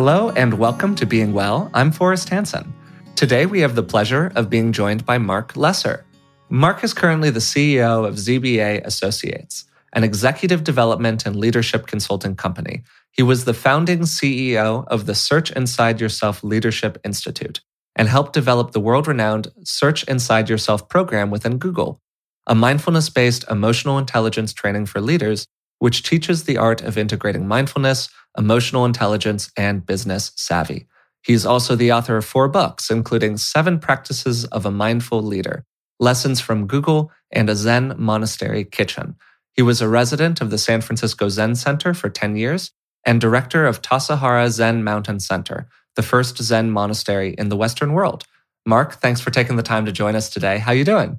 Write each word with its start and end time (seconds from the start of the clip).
Hello 0.00 0.30
and 0.30 0.54
welcome 0.54 0.94
to 0.94 1.04
Being 1.04 1.32
Well. 1.32 1.72
I'm 1.74 1.90
Forrest 1.90 2.28
Hanson. 2.28 2.72
Today 3.16 3.46
we 3.46 3.58
have 3.62 3.74
the 3.74 3.82
pleasure 3.82 4.30
of 4.36 4.48
being 4.48 4.70
joined 4.70 5.04
by 5.04 5.18
Marc 5.18 5.56
Lesser. 5.56 6.06
Marc 6.50 6.84
is 6.84 6.94
currently 6.94 7.30
the 7.30 7.40
CEO 7.40 8.06
of 8.06 8.14
ZBA 8.14 8.84
Associates, 8.84 9.64
an 9.94 10.04
executive 10.04 10.62
development 10.62 11.26
and 11.26 11.34
leadership 11.34 11.88
consulting 11.88 12.36
company. 12.36 12.84
He 13.10 13.24
was 13.24 13.44
the 13.44 13.52
founding 13.52 14.02
CEO 14.02 14.86
of 14.86 15.06
the 15.06 15.16
Search 15.16 15.50
Inside 15.50 16.00
Yourself 16.00 16.44
Leadership 16.44 16.96
Institute 17.04 17.60
and 17.96 18.06
helped 18.08 18.34
develop 18.34 18.70
the 18.70 18.78
world 18.78 19.08
renowned 19.08 19.48
Search 19.64 20.04
Inside 20.04 20.48
Yourself 20.48 20.88
program 20.88 21.28
within 21.28 21.58
Google, 21.58 22.00
a 22.46 22.54
mindfulness 22.54 23.10
based 23.10 23.44
emotional 23.50 23.98
intelligence 23.98 24.52
training 24.52 24.86
for 24.86 25.00
leaders, 25.00 25.48
which 25.78 26.02
teaches 26.02 26.44
the 26.44 26.56
art 26.56 26.82
of 26.82 26.98
integrating 26.98 27.46
mindfulness, 27.46 28.08
emotional 28.36 28.84
intelligence, 28.84 29.50
and 29.56 29.86
business 29.86 30.32
savvy. 30.36 30.86
He's 31.22 31.46
also 31.46 31.74
the 31.76 31.92
author 31.92 32.16
of 32.16 32.24
four 32.24 32.48
books, 32.48 32.90
including 32.90 33.36
Seven 33.36 33.78
Practices 33.78 34.44
of 34.46 34.64
a 34.64 34.70
Mindful 34.70 35.22
Leader, 35.22 35.64
Lessons 35.98 36.40
from 36.40 36.66
Google, 36.66 37.10
and 37.30 37.50
a 37.50 37.56
Zen 37.56 37.94
Monastery 37.98 38.64
Kitchen. 38.64 39.16
He 39.54 39.62
was 39.62 39.82
a 39.82 39.88
resident 39.88 40.40
of 40.40 40.50
the 40.50 40.58
San 40.58 40.80
Francisco 40.80 41.28
Zen 41.28 41.56
Center 41.56 41.92
for 41.92 42.08
10 42.08 42.36
years 42.36 42.70
and 43.04 43.20
director 43.20 43.66
of 43.66 43.82
Tassajara 43.82 44.48
Zen 44.50 44.84
Mountain 44.84 45.20
Center, 45.20 45.68
the 45.96 46.02
first 46.02 46.40
Zen 46.42 46.70
monastery 46.70 47.34
in 47.36 47.48
the 47.48 47.56
Western 47.56 47.92
world. 47.92 48.24
Marc, 48.64 48.94
thanks 48.94 49.20
for 49.20 49.30
taking 49.30 49.56
the 49.56 49.62
time 49.62 49.86
to 49.86 49.92
join 49.92 50.14
us 50.14 50.30
today. 50.30 50.58
How 50.58 50.72
you 50.72 50.84
doing? 50.84 51.18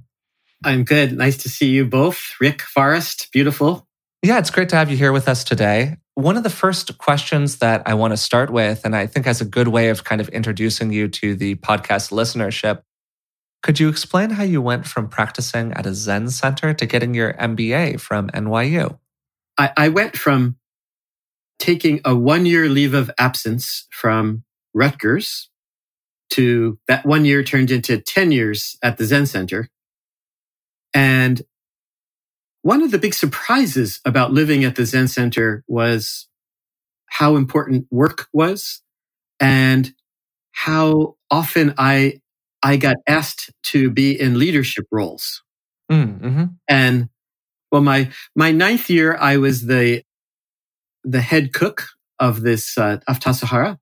I'm 0.63 0.83
good. 0.83 1.17
Nice 1.17 1.37
to 1.37 1.49
see 1.49 1.69
you 1.69 1.85
both. 1.85 2.35
Rick, 2.39 2.61
Forrest, 2.61 3.29
beautiful. 3.33 3.88
Yeah, 4.21 4.37
it's 4.37 4.49
great 4.49 4.69
to 4.69 4.75
have 4.75 4.91
you 4.91 4.97
here 4.97 5.13
with 5.13 5.29
us 5.29 5.45
today. 5.45 5.95
One 6.15 6.35
of 6.35 6.43
the 6.43 6.49
first 6.49 6.97
questions 6.97 7.59
that 7.59 7.83
I 7.85 7.93
want 7.93 8.11
to 8.11 8.17
start 8.17 8.49
with, 8.49 8.83
and 8.83 8.93
I 8.93 9.07
think 9.07 9.25
as 9.25 9.39
a 9.39 9.45
good 9.45 9.69
way 9.69 9.89
of 9.89 10.03
kind 10.03 10.19
of 10.19 10.27
introducing 10.29 10.91
you 10.91 11.07
to 11.07 11.35
the 11.35 11.55
podcast 11.55 12.11
listenership, 12.11 12.81
could 13.63 13.79
you 13.79 13.87
explain 13.87 14.31
how 14.31 14.43
you 14.43 14.61
went 14.61 14.85
from 14.85 15.07
practicing 15.07 15.71
at 15.73 15.85
a 15.85 15.93
Zen 15.93 16.29
center 16.29 16.73
to 16.73 16.85
getting 16.85 17.13
your 17.13 17.33
MBA 17.33 18.01
from 18.01 18.29
NYU? 18.31 18.99
I, 19.57 19.71
I 19.77 19.89
went 19.89 20.17
from 20.17 20.57
taking 21.57 22.01
a 22.03 22.13
one 22.13 22.45
year 22.45 22.67
leave 22.67 22.93
of 22.93 23.09
absence 23.17 23.87
from 23.89 24.43
Rutgers 24.73 25.49
to 26.31 26.77
that 26.87 27.05
one 27.05 27.23
year 27.25 27.41
turned 27.43 27.71
into 27.71 27.99
10 27.99 28.31
years 28.31 28.77
at 28.83 28.97
the 28.97 29.05
Zen 29.05 29.25
Center. 29.25 29.69
And 30.93 31.41
one 32.61 32.81
of 32.81 32.91
the 32.91 32.97
big 32.97 33.13
surprises 33.13 33.99
about 34.05 34.31
living 34.33 34.63
at 34.63 34.75
the 34.75 34.85
Zen 34.85 35.07
Center 35.07 35.63
was 35.67 36.27
how 37.07 37.35
important 37.35 37.87
work 37.89 38.27
was 38.33 38.81
and 39.39 39.93
how 40.51 41.15
often 41.31 41.73
I, 41.77 42.21
I 42.61 42.77
got 42.77 42.97
asked 43.07 43.51
to 43.63 43.89
be 43.89 44.19
in 44.19 44.37
leadership 44.37 44.85
roles. 44.91 45.41
Mm, 45.89 46.19
mm-hmm. 46.19 46.43
And 46.67 47.09
well, 47.71 47.81
my, 47.81 48.11
my 48.35 48.51
ninth 48.51 48.89
year, 48.89 49.15
I 49.17 49.37
was 49.37 49.65
the, 49.65 50.03
the 51.03 51.21
head 51.21 51.53
cook 51.53 51.87
of 52.19 52.41
this, 52.41 52.77
uh, 52.77 52.99
of 53.07 53.19
Tassajara, 53.19 53.77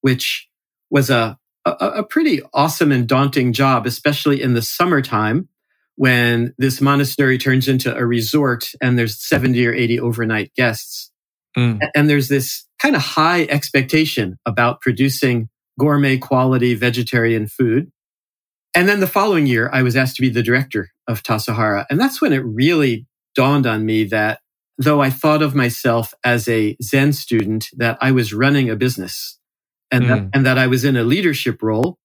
which 0.00 0.48
was 0.90 1.10
a, 1.10 1.38
a, 1.66 1.70
a 1.70 2.02
pretty 2.02 2.40
awesome 2.54 2.90
and 2.90 3.06
daunting 3.06 3.52
job, 3.52 3.86
especially 3.86 4.40
in 4.40 4.54
the 4.54 4.62
summertime 4.62 5.48
when 5.96 6.54
this 6.58 6.80
monastery 6.80 7.38
turns 7.38 7.68
into 7.68 7.94
a 7.94 8.04
resort 8.04 8.70
and 8.80 8.98
there's 8.98 9.20
70 9.26 9.66
or 9.66 9.72
80 9.72 10.00
overnight 10.00 10.52
guests. 10.54 11.10
Mm. 11.56 11.80
And 11.94 12.08
there's 12.08 12.28
this 12.28 12.66
kind 12.80 12.96
of 12.96 13.02
high 13.02 13.42
expectation 13.42 14.38
about 14.46 14.80
producing 14.80 15.48
gourmet 15.78 16.18
quality 16.18 16.74
vegetarian 16.74 17.46
food. 17.46 17.90
And 18.74 18.88
then 18.88 19.00
the 19.00 19.06
following 19.06 19.46
year, 19.46 19.68
I 19.72 19.82
was 19.82 19.96
asked 19.96 20.16
to 20.16 20.22
be 20.22 20.30
the 20.30 20.42
director 20.42 20.88
of 21.06 21.22
Tassajara. 21.22 21.84
And 21.90 22.00
that's 22.00 22.22
when 22.22 22.32
it 22.32 22.38
really 22.38 23.06
dawned 23.34 23.66
on 23.66 23.84
me 23.84 24.04
that 24.04 24.40
though 24.78 25.02
I 25.02 25.10
thought 25.10 25.42
of 25.42 25.54
myself 25.54 26.14
as 26.24 26.48
a 26.48 26.76
Zen 26.82 27.12
student, 27.12 27.68
that 27.76 27.98
I 28.00 28.12
was 28.12 28.32
running 28.32 28.70
a 28.70 28.76
business 28.76 29.38
and, 29.90 30.04
mm. 30.04 30.08
that, 30.08 30.30
and 30.32 30.46
that 30.46 30.58
I 30.58 30.66
was 30.66 30.84
in 30.84 30.96
a 30.96 31.04
leadership 31.04 31.62
role. 31.62 31.98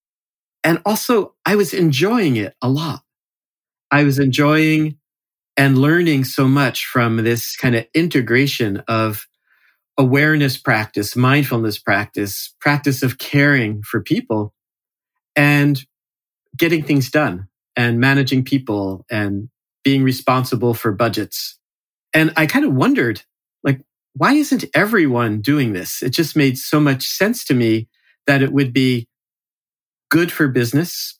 And 0.63 0.81
also 0.85 1.35
I 1.45 1.55
was 1.55 1.73
enjoying 1.73 2.35
it 2.35 2.53
a 2.61 2.67
lot. 2.67 3.01
I 3.91 4.03
was 4.03 4.19
enjoying 4.19 4.97
and 5.55 5.77
learning 5.77 6.25
so 6.25 6.47
much 6.47 6.85
from 6.85 7.17
this 7.17 7.55
kind 7.55 7.75
of 7.75 7.85
integration 7.93 8.83
of 8.87 9.27
awareness 9.97 10.57
practice, 10.57 11.15
mindfulness 11.15 11.79
practice, 11.79 12.53
practice 12.59 13.01
of 13.01 13.17
caring 13.17 13.81
for 13.81 14.01
people 14.01 14.53
and 15.35 15.83
getting 16.55 16.83
things 16.83 17.09
done 17.09 17.47
and 17.75 17.99
managing 17.99 18.43
people 18.43 19.05
and 19.09 19.49
being 19.83 20.03
responsible 20.03 20.73
for 20.73 20.91
budgets. 20.91 21.57
And 22.13 22.31
I 22.37 22.45
kind 22.45 22.65
of 22.65 22.73
wondered, 22.73 23.23
like, 23.63 23.81
why 24.13 24.33
isn't 24.33 24.65
everyone 24.75 25.41
doing 25.41 25.73
this? 25.73 26.03
It 26.03 26.09
just 26.09 26.35
made 26.35 26.57
so 26.57 26.79
much 26.79 27.07
sense 27.07 27.43
to 27.45 27.53
me 27.53 27.87
that 28.27 28.43
it 28.43 28.51
would 28.51 28.73
be 28.73 29.07
good 30.09 30.31
for 30.31 30.47
business, 30.47 31.19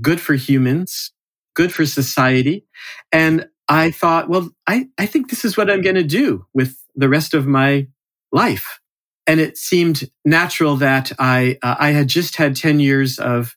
good 0.00 0.20
for 0.20 0.34
humans, 0.34 1.12
good 1.54 1.72
for 1.72 1.86
society. 1.86 2.66
And 3.12 3.48
I 3.68 3.90
thought, 3.90 4.28
well, 4.28 4.50
I, 4.66 4.88
I 4.98 5.06
think 5.06 5.30
this 5.30 5.44
is 5.44 5.56
what 5.56 5.70
I'm 5.70 5.82
going 5.82 5.94
to 5.94 6.02
do 6.02 6.46
with 6.52 6.76
the 6.94 7.08
rest 7.08 7.34
of 7.34 7.46
my 7.46 7.88
life. 8.32 8.80
And 9.26 9.40
it 9.40 9.56
seemed 9.56 10.10
natural 10.24 10.76
that 10.76 11.12
I, 11.18 11.58
uh, 11.62 11.76
I 11.78 11.90
had 11.90 12.08
just 12.08 12.36
had 12.36 12.56
10 12.56 12.78
years 12.78 13.18
of, 13.18 13.56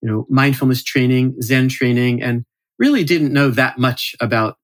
you 0.00 0.10
know, 0.10 0.26
mindfulness 0.30 0.82
training, 0.82 1.40
Zen 1.42 1.68
training, 1.68 2.22
and 2.22 2.44
really 2.78 3.04
didn't 3.04 3.32
know 3.32 3.50
that 3.50 3.78
much 3.78 4.16
about 4.20 4.56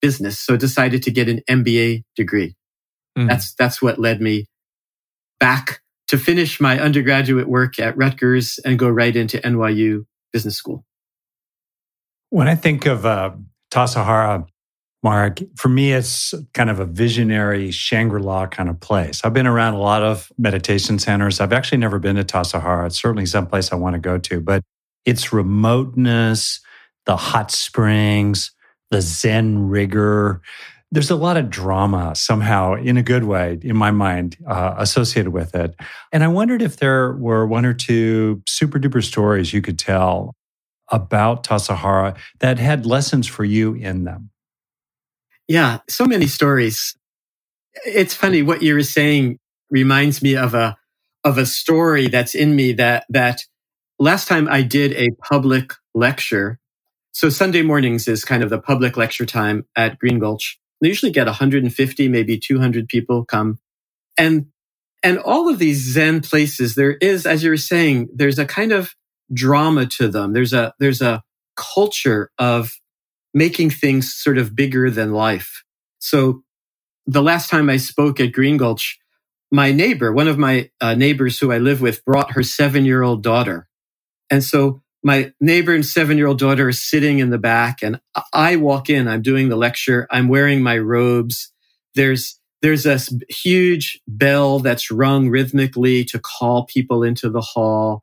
business. 0.00 0.40
So 0.40 0.56
decided 0.56 1.02
to 1.02 1.10
get 1.10 1.28
an 1.28 1.42
MBA 1.48 2.04
degree. 2.16 2.54
Mm. 3.18 3.28
That's, 3.28 3.54
that's 3.54 3.82
what 3.82 3.98
led 3.98 4.20
me 4.20 4.46
back 5.38 5.80
to 6.08 6.18
finish 6.18 6.60
my 6.60 6.78
undergraduate 6.78 7.48
work 7.48 7.78
at 7.78 7.96
Rutgers 7.96 8.58
and 8.64 8.78
go 8.78 8.88
right 8.88 9.14
into 9.14 9.38
NYU 9.38 10.06
Business 10.32 10.56
School. 10.56 10.84
When 12.34 12.48
I 12.48 12.56
think 12.56 12.84
of 12.86 13.06
uh, 13.06 13.30
Tassajara, 13.70 14.44
Marc, 15.04 15.38
for 15.54 15.68
me, 15.68 15.92
it's 15.92 16.34
kind 16.52 16.68
of 16.68 16.80
a 16.80 16.84
visionary 16.84 17.70
Shangri 17.70 18.20
La 18.20 18.48
kind 18.48 18.68
of 18.68 18.80
place. 18.80 19.20
I've 19.22 19.32
been 19.32 19.46
around 19.46 19.74
a 19.74 19.78
lot 19.78 20.02
of 20.02 20.32
meditation 20.36 20.98
centers. 20.98 21.38
I've 21.38 21.52
actually 21.52 21.78
never 21.78 22.00
been 22.00 22.16
to 22.16 22.24
Tassajara. 22.24 22.86
It's 22.86 23.00
certainly 23.00 23.26
someplace 23.26 23.70
I 23.72 23.76
want 23.76 23.94
to 23.94 24.00
go 24.00 24.18
to, 24.18 24.40
but 24.40 24.64
its 25.04 25.32
remoteness, 25.32 26.58
the 27.06 27.16
hot 27.16 27.52
springs, 27.52 28.50
the 28.90 29.00
Zen 29.00 29.68
rigor, 29.68 30.42
there's 30.90 31.10
a 31.10 31.16
lot 31.16 31.36
of 31.36 31.50
drama 31.50 32.16
somehow 32.16 32.74
in 32.74 32.96
a 32.96 33.02
good 33.04 33.22
way 33.22 33.60
in 33.62 33.76
my 33.76 33.92
mind 33.92 34.36
uh, 34.48 34.74
associated 34.76 35.32
with 35.32 35.52
it 35.56 35.74
and 36.12 36.22
i 36.22 36.28
wondered 36.28 36.62
if 36.62 36.76
there 36.76 37.14
were 37.14 37.44
one 37.48 37.64
or 37.64 37.74
two 37.74 38.40
super 38.46 38.78
duper 38.78 39.02
stories 39.02 39.52
you 39.52 39.60
could 39.60 39.76
tell 39.76 40.36
about 40.90 41.44
Tassajara 41.44 42.16
that 42.40 42.58
had 42.58 42.86
lessons 42.86 43.26
for 43.26 43.44
you 43.44 43.74
in 43.74 44.04
them? 44.04 44.30
Yeah, 45.48 45.78
so 45.88 46.06
many 46.06 46.26
stories. 46.26 46.96
It's 47.84 48.14
funny 48.14 48.42
what 48.42 48.62
you 48.62 48.74
were 48.74 48.82
saying 48.82 49.38
reminds 49.70 50.22
me 50.22 50.36
of 50.36 50.54
a 50.54 50.76
of 51.24 51.38
a 51.38 51.46
story 51.46 52.08
that's 52.08 52.34
in 52.34 52.54
me 52.54 52.72
that 52.74 53.06
that 53.08 53.42
last 53.98 54.28
time 54.28 54.48
I 54.48 54.62
did 54.62 54.92
a 54.92 55.08
public 55.28 55.72
lecture. 55.94 56.58
So 57.12 57.28
Sunday 57.28 57.62
mornings 57.62 58.08
is 58.08 58.24
kind 58.24 58.42
of 58.42 58.50
the 58.50 58.60
public 58.60 58.96
lecture 58.96 59.26
time 59.26 59.66
at 59.76 59.98
Green 59.98 60.18
Gulch. 60.18 60.58
They 60.80 60.88
usually 60.88 61.12
get 61.12 61.26
150, 61.26 62.08
maybe 62.08 62.38
200 62.38 62.88
people 62.88 63.24
come. 63.24 63.58
And 64.18 64.46
and 65.02 65.18
all 65.18 65.48
of 65.48 65.58
these 65.58 65.92
Zen 65.92 66.22
places, 66.22 66.74
there 66.74 66.92
is, 66.92 67.26
as 67.26 67.44
you 67.44 67.50
were 67.50 67.58
saying, 67.58 68.08
there's 68.14 68.38
a 68.38 68.46
kind 68.46 68.72
of 68.72 68.94
drama 69.32 69.86
to 69.86 70.08
them. 70.08 70.32
There's 70.32 70.52
a, 70.52 70.74
there's 70.78 71.00
a 71.02 71.22
culture 71.56 72.30
of 72.38 72.72
making 73.32 73.70
things 73.70 74.14
sort 74.14 74.38
of 74.38 74.54
bigger 74.54 74.90
than 74.90 75.12
life. 75.12 75.64
So 75.98 76.42
the 77.06 77.22
last 77.22 77.50
time 77.50 77.68
I 77.68 77.76
spoke 77.76 78.20
at 78.20 78.32
Green 78.32 78.56
Gulch, 78.56 78.98
my 79.50 79.72
neighbor, 79.72 80.12
one 80.12 80.28
of 80.28 80.38
my 80.38 80.70
uh, 80.80 80.94
neighbors 80.94 81.38
who 81.38 81.52
I 81.52 81.58
live 81.58 81.80
with 81.80 82.04
brought 82.04 82.32
her 82.32 82.42
seven 82.42 82.84
year 82.84 83.02
old 83.02 83.22
daughter. 83.22 83.68
And 84.30 84.42
so 84.42 84.82
my 85.02 85.32
neighbor 85.40 85.74
and 85.74 85.84
seven 85.84 86.16
year 86.16 86.26
old 86.26 86.38
daughter 86.38 86.68
are 86.68 86.72
sitting 86.72 87.18
in 87.18 87.30
the 87.30 87.38
back 87.38 87.82
and 87.82 88.00
I 88.32 88.56
walk 88.56 88.88
in, 88.88 89.06
I'm 89.06 89.22
doing 89.22 89.48
the 89.48 89.56
lecture. 89.56 90.06
I'm 90.10 90.28
wearing 90.28 90.62
my 90.62 90.78
robes. 90.78 91.52
There's, 91.94 92.40
there's 92.62 92.86
a 92.86 92.98
huge 93.28 94.00
bell 94.08 94.60
that's 94.60 94.90
rung 94.90 95.28
rhythmically 95.28 96.04
to 96.06 96.18
call 96.18 96.64
people 96.64 97.02
into 97.02 97.28
the 97.28 97.42
hall 97.42 98.02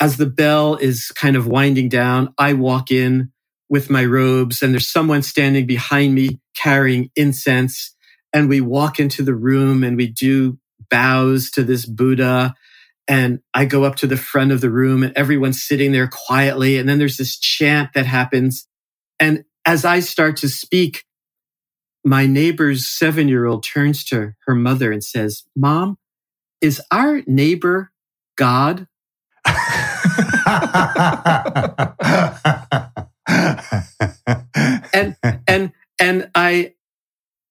as 0.00 0.16
the 0.16 0.26
bell 0.26 0.76
is 0.76 1.08
kind 1.14 1.36
of 1.36 1.46
winding 1.46 1.88
down, 1.88 2.34
I 2.38 2.52
walk 2.52 2.90
in 2.90 3.32
with 3.68 3.90
my 3.90 4.04
robes 4.04 4.62
and 4.62 4.72
there's 4.72 4.90
someone 4.90 5.22
standing 5.22 5.66
behind 5.66 6.14
me 6.14 6.40
carrying 6.56 7.10
incense. 7.16 7.94
And 8.32 8.48
we 8.48 8.60
walk 8.60 9.00
into 9.00 9.22
the 9.22 9.34
room 9.34 9.82
and 9.82 9.96
we 9.96 10.06
do 10.06 10.58
bows 10.90 11.50
to 11.52 11.64
this 11.64 11.84
Buddha. 11.84 12.54
And 13.08 13.40
I 13.54 13.64
go 13.64 13.84
up 13.84 13.96
to 13.96 14.06
the 14.06 14.16
front 14.16 14.52
of 14.52 14.60
the 14.60 14.70
room 14.70 15.02
and 15.02 15.16
everyone's 15.16 15.62
sitting 15.62 15.92
there 15.92 16.08
quietly. 16.08 16.78
And 16.78 16.88
then 16.88 16.98
there's 16.98 17.16
this 17.16 17.38
chant 17.38 17.92
that 17.94 18.06
happens. 18.06 18.66
And 19.18 19.44
as 19.66 19.84
I 19.84 20.00
start 20.00 20.36
to 20.38 20.48
speak, 20.48 21.04
my 22.04 22.26
neighbor's 22.26 22.88
seven 22.88 23.28
year 23.28 23.46
old 23.46 23.64
turns 23.64 24.04
to 24.06 24.32
her 24.46 24.54
mother 24.54 24.92
and 24.92 25.02
says, 25.02 25.44
Mom, 25.56 25.98
is 26.60 26.80
our 26.90 27.22
neighbor 27.26 27.90
God? 28.36 28.86
And 34.92 35.16
and 35.46 35.72
and 36.00 36.30
I 36.34 36.74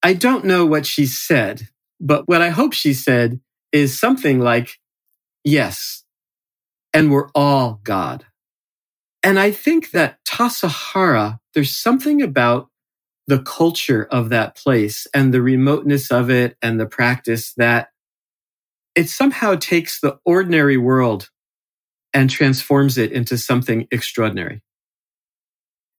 I 0.04 0.14
don't 0.14 0.46
know 0.46 0.66
what 0.66 0.86
she 0.86 1.06
said, 1.06 1.68
but 2.00 2.28
what 2.28 2.42
I 2.42 2.50
hope 2.50 2.74
she 2.74 2.94
said 2.94 3.40
is 3.72 4.00
something 4.00 4.40
like, 4.40 4.80
yes, 5.44 6.04
and 6.94 7.12
we're 7.12 7.30
all 7.36 7.80
God. 7.84 8.26
And 9.24 9.40
I 9.40 9.52
think 9.52 9.92
that 9.92 10.20
Tassajara, 10.26 11.40
there's 11.54 11.76
something 11.76 12.22
about 12.22 12.70
the 13.28 13.40
culture 13.40 14.08
of 14.10 14.30
that 14.30 14.56
place 14.56 15.06
and 15.14 15.34
the 15.34 15.42
remoteness 15.42 16.12
of 16.12 16.30
it 16.30 16.56
and 16.62 16.80
the 16.80 16.86
practice 16.86 17.54
that 17.58 17.90
it 18.96 19.10
somehow 19.10 19.56
takes 19.56 20.00
the 20.00 20.18
ordinary 20.26 20.78
world 20.78 21.30
and 22.14 22.30
transforms 22.30 22.98
it 22.98 23.12
into 23.12 23.38
something 23.38 23.88
extraordinary. 23.92 24.62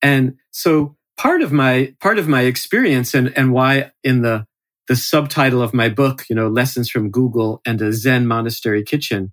And 0.02 0.37
so 0.50 0.96
part 1.16 1.43
of 1.43 1.52
my 1.52 1.94
part 2.00 2.19
of 2.19 2.28
my 2.28 2.43
experience 2.43 3.14
and, 3.14 3.37
and 3.37 3.52
why 3.52 3.90
in 4.02 4.22
the 4.22 4.46
the 4.87 4.96
subtitle 4.96 5.60
of 5.60 5.75
my 5.75 5.90
book, 5.90 6.25
you 6.31 6.37
know, 6.37 6.49
lessons 6.49 6.88
from 6.88 7.10
Google 7.10 7.60
and 7.66 7.81
a 7.82 7.93
Zen 7.93 8.26
monastery 8.26 8.82
kitchen 8.82 9.32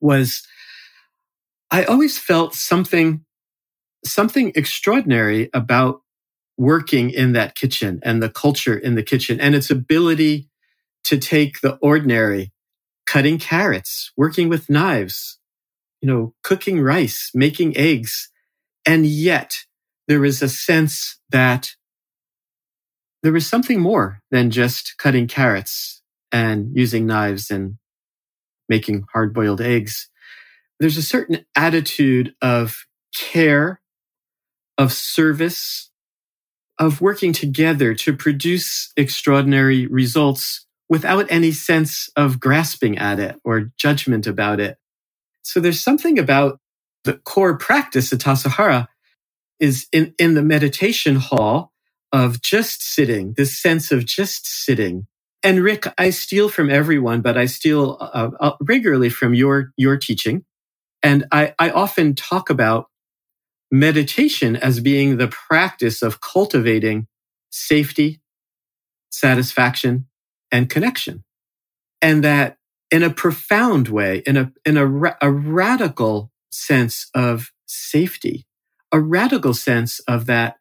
was 0.00 0.42
I 1.70 1.84
always 1.84 2.18
felt 2.18 2.54
something 2.54 3.24
something 4.04 4.52
extraordinary 4.54 5.50
about 5.52 6.00
working 6.56 7.10
in 7.10 7.32
that 7.32 7.54
kitchen 7.54 8.00
and 8.02 8.22
the 8.22 8.30
culture 8.30 8.76
in 8.76 8.94
the 8.94 9.02
kitchen 9.02 9.40
and 9.40 9.54
its 9.54 9.70
ability 9.70 10.48
to 11.04 11.18
take 11.18 11.60
the 11.60 11.76
ordinary, 11.82 12.52
cutting 13.06 13.38
carrots, 13.38 14.12
working 14.16 14.48
with 14.48 14.70
knives, 14.70 15.39
you 16.00 16.06
know, 16.06 16.34
cooking 16.42 16.80
rice, 16.80 17.30
making 17.34 17.76
eggs. 17.76 18.30
And 18.86 19.06
yet 19.06 19.56
there 20.08 20.24
is 20.24 20.42
a 20.42 20.48
sense 20.48 21.20
that 21.30 21.70
there 23.22 23.36
is 23.36 23.46
something 23.46 23.80
more 23.80 24.20
than 24.30 24.50
just 24.50 24.94
cutting 24.98 25.26
carrots 25.26 26.02
and 26.32 26.70
using 26.74 27.06
knives 27.06 27.50
and 27.50 27.76
making 28.68 29.04
hard 29.12 29.34
boiled 29.34 29.60
eggs. 29.60 30.08
There's 30.78 30.96
a 30.96 31.02
certain 31.02 31.44
attitude 31.54 32.34
of 32.40 32.86
care, 33.14 33.82
of 34.78 34.92
service, 34.92 35.90
of 36.78 37.02
working 37.02 37.34
together 37.34 37.94
to 37.94 38.16
produce 38.16 38.90
extraordinary 38.96 39.86
results 39.86 40.66
without 40.88 41.26
any 41.30 41.52
sense 41.52 42.08
of 42.16 42.40
grasping 42.40 42.96
at 42.96 43.20
it 43.20 43.36
or 43.44 43.70
judgment 43.76 44.26
about 44.26 44.58
it. 44.60 44.78
So 45.42 45.60
there's 45.60 45.82
something 45.82 46.18
about 46.18 46.60
the 47.04 47.14
core 47.14 47.56
practice 47.58 48.12
of 48.12 48.20
Tassajara 48.20 48.88
is 49.60 49.86
in, 49.92 50.14
in 50.18 50.34
the 50.34 50.42
meditation 50.42 51.16
hall 51.16 51.72
of 52.12 52.42
just 52.42 52.82
sitting, 52.82 53.34
this 53.36 53.58
sense 53.60 53.92
of 53.92 54.04
just 54.06 54.46
sitting. 54.46 55.06
And 55.42 55.62
Rick, 55.62 55.86
I 55.98 56.10
steal 56.10 56.48
from 56.48 56.70
everyone, 56.70 57.20
but 57.20 57.36
I 57.38 57.46
steal 57.46 57.96
uh, 58.00 58.30
uh, 58.40 58.52
regularly 58.60 59.10
from 59.10 59.34
your, 59.34 59.72
your 59.76 59.96
teaching. 59.96 60.44
And 61.02 61.26
I, 61.32 61.54
I 61.58 61.70
often 61.70 62.14
talk 62.14 62.50
about 62.50 62.86
meditation 63.72 64.56
as 64.56 64.80
being 64.80 65.18
the 65.18 65.28
practice 65.28 66.02
of 66.02 66.20
cultivating 66.22 67.08
safety, 67.50 68.20
satisfaction, 69.10 70.06
and 70.52 70.70
connection. 70.70 71.24
And 72.02 72.24
that 72.24 72.58
in 72.90 73.02
a 73.02 73.10
profound 73.10 73.88
way, 73.88 74.22
in 74.26 74.36
a, 74.36 74.52
in 74.66 74.76
a, 74.76 74.86
ra- 74.86 75.16
a 75.22 75.30
radical 75.30 76.30
sense 76.50 77.10
of 77.14 77.52
safety, 77.66 78.46
a 78.92 79.00
radical 79.00 79.54
sense 79.54 80.00
of 80.00 80.26
that 80.26 80.56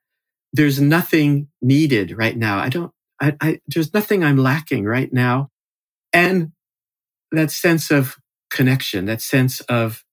there's 0.54 0.81
nothing 0.81 1.48
needed 1.62 2.18
right 2.18 2.38
now. 2.38 2.60
I 2.60 2.70
don't, 2.70 2.92
I, 3.22 3.36
I, 3.42 3.60
there's 3.68 3.94
nothing 3.94 4.24
I'm 4.24 4.38
lacking 4.38 4.86
right 4.86 5.12
now. 5.12 5.50
And 6.14 6.54
that 7.31 7.52
sense 7.52 7.92
of 7.92 8.18
connection, 8.52 9.06
that 9.06 9.22
sense 9.22 9.62
of 9.62 10.04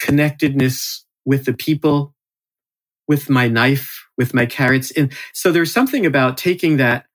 connectedness 0.00 1.06
with 1.26 1.46
the 1.46 1.54
people, 1.54 2.14
with 3.08 3.30
my 3.30 3.48
knife, 3.48 4.06
with 4.18 4.34
my 4.34 4.46
carrots. 4.46 4.90
And 4.92 5.12
so 5.34 5.52
there's 5.52 5.72
something 5.72 6.06
about 6.06 6.38
taking 6.38 6.78
that, 6.78 7.06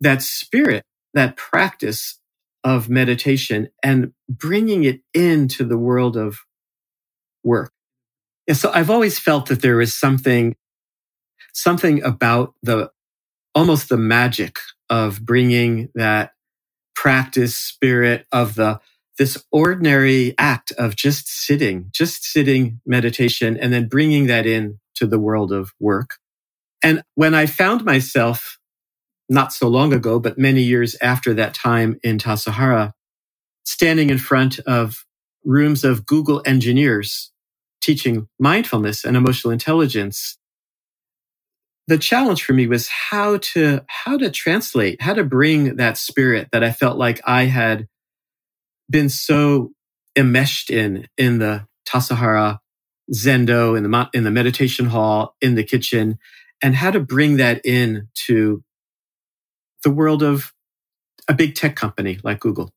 that 0.00 0.22
spirit, 0.22 0.84
that 1.14 1.36
practice 1.36 2.18
of 2.66 2.90
meditation 2.90 3.68
and 3.80 4.12
bringing 4.28 4.82
it 4.82 5.00
into 5.14 5.64
the 5.64 5.78
world 5.78 6.16
of 6.16 6.40
work. 7.44 7.70
And 8.48 8.56
so 8.56 8.72
I've 8.72 8.90
always 8.90 9.20
felt 9.20 9.46
that 9.46 9.62
there 9.62 9.80
is 9.80 9.94
something, 9.94 10.56
something 11.52 12.02
about 12.02 12.54
the, 12.64 12.90
almost 13.54 13.88
the 13.88 13.96
magic 13.96 14.58
of 14.90 15.24
bringing 15.24 15.90
that 15.94 16.32
practice 16.96 17.54
spirit 17.54 18.26
of 18.32 18.56
the, 18.56 18.80
this 19.16 19.40
ordinary 19.52 20.34
act 20.36 20.72
of 20.72 20.96
just 20.96 21.28
sitting, 21.28 21.88
just 21.92 22.24
sitting 22.24 22.80
meditation 22.84 23.56
and 23.56 23.72
then 23.72 23.86
bringing 23.86 24.26
that 24.26 24.44
in 24.44 24.80
to 24.96 25.06
the 25.06 25.20
world 25.20 25.52
of 25.52 25.72
work. 25.78 26.16
And 26.82 27.04
when 27.14 27.32
I 27.32 27.46
found 27.46 27.84
myself 27.84 28.55
not 29.28 29.52
so 29.52 29.68
long 29.68 29.92
ago, 29.92 30.20
but 30.20 30.38
many 30.38 30.62
years 30.62 30.96
after 31.02 31.34
that 31.34 31.54
time 31.54 31.98
in 32.02 32.18
Tassajara, 32.18 32.92
standing 33.64 34.10
in 34.10 34.18
front 34.18 34.58
of 34.60 35.04
rooms 35.44 35.84
of 35.84 36.06
Google 36.06 36.42
engineers 36.46 37.32
teaching 37.82 38.28
mindfulness 38.40 39.04
and 39.04 39.16
emotional 39.16 39.52
intelligence. 39.52 40.38
The 41.88 41.98
challenge 41.98 42.44
for 42.44 42.52
me 42.54 42.66
was 42.66 42.88
how 42.88 43.38
to, 43.38 43.84
how 43.88 44.18
to 44.18 44.30
translate, 44.30 45.02
how 45.02 45.14
to 45.14 45.24
bring 45.24 45.76
that 45.76 45.98
spirit 45.98 46.48
that 46.52 46.64
I 46.64 46.72
felt 46.72 46.98
like 46.98 47.20
I 47.26 47.44
had 47.44 47.88
been 48.90 49.08
so 49.08 49.72
enmeshed 50.16 50.70
in, 50.70 51.08
in 51.18 51.38
the 51.38 51.66
Tassajara 51.88 52.58
Zendo, 53.14 53.76
in 53.76 53.84
the, 53.90 54.10
in 54.14 54.24
the 54.24 54.30
meditation 54.32 54.86
hall, 54.86 55.36
in 55.40 55.54
the 55.56 55.64
kitchen, 55.64 56.18
and 56.62 56.74
how 56.76 56.90
to 56.90 57.00
bring 57.00 57.38
that 57.38 57.60
in 57.64 58.08
to 58.26 58.64
the 59.86 59.90
world 59.92 60.20
of 60.20 60.52
a 61.28 61.32
big 61.32 61.54
tech 61.54 61.76
company 61.76 62.18
like 62.24 62.40
Google. 62.40 62.72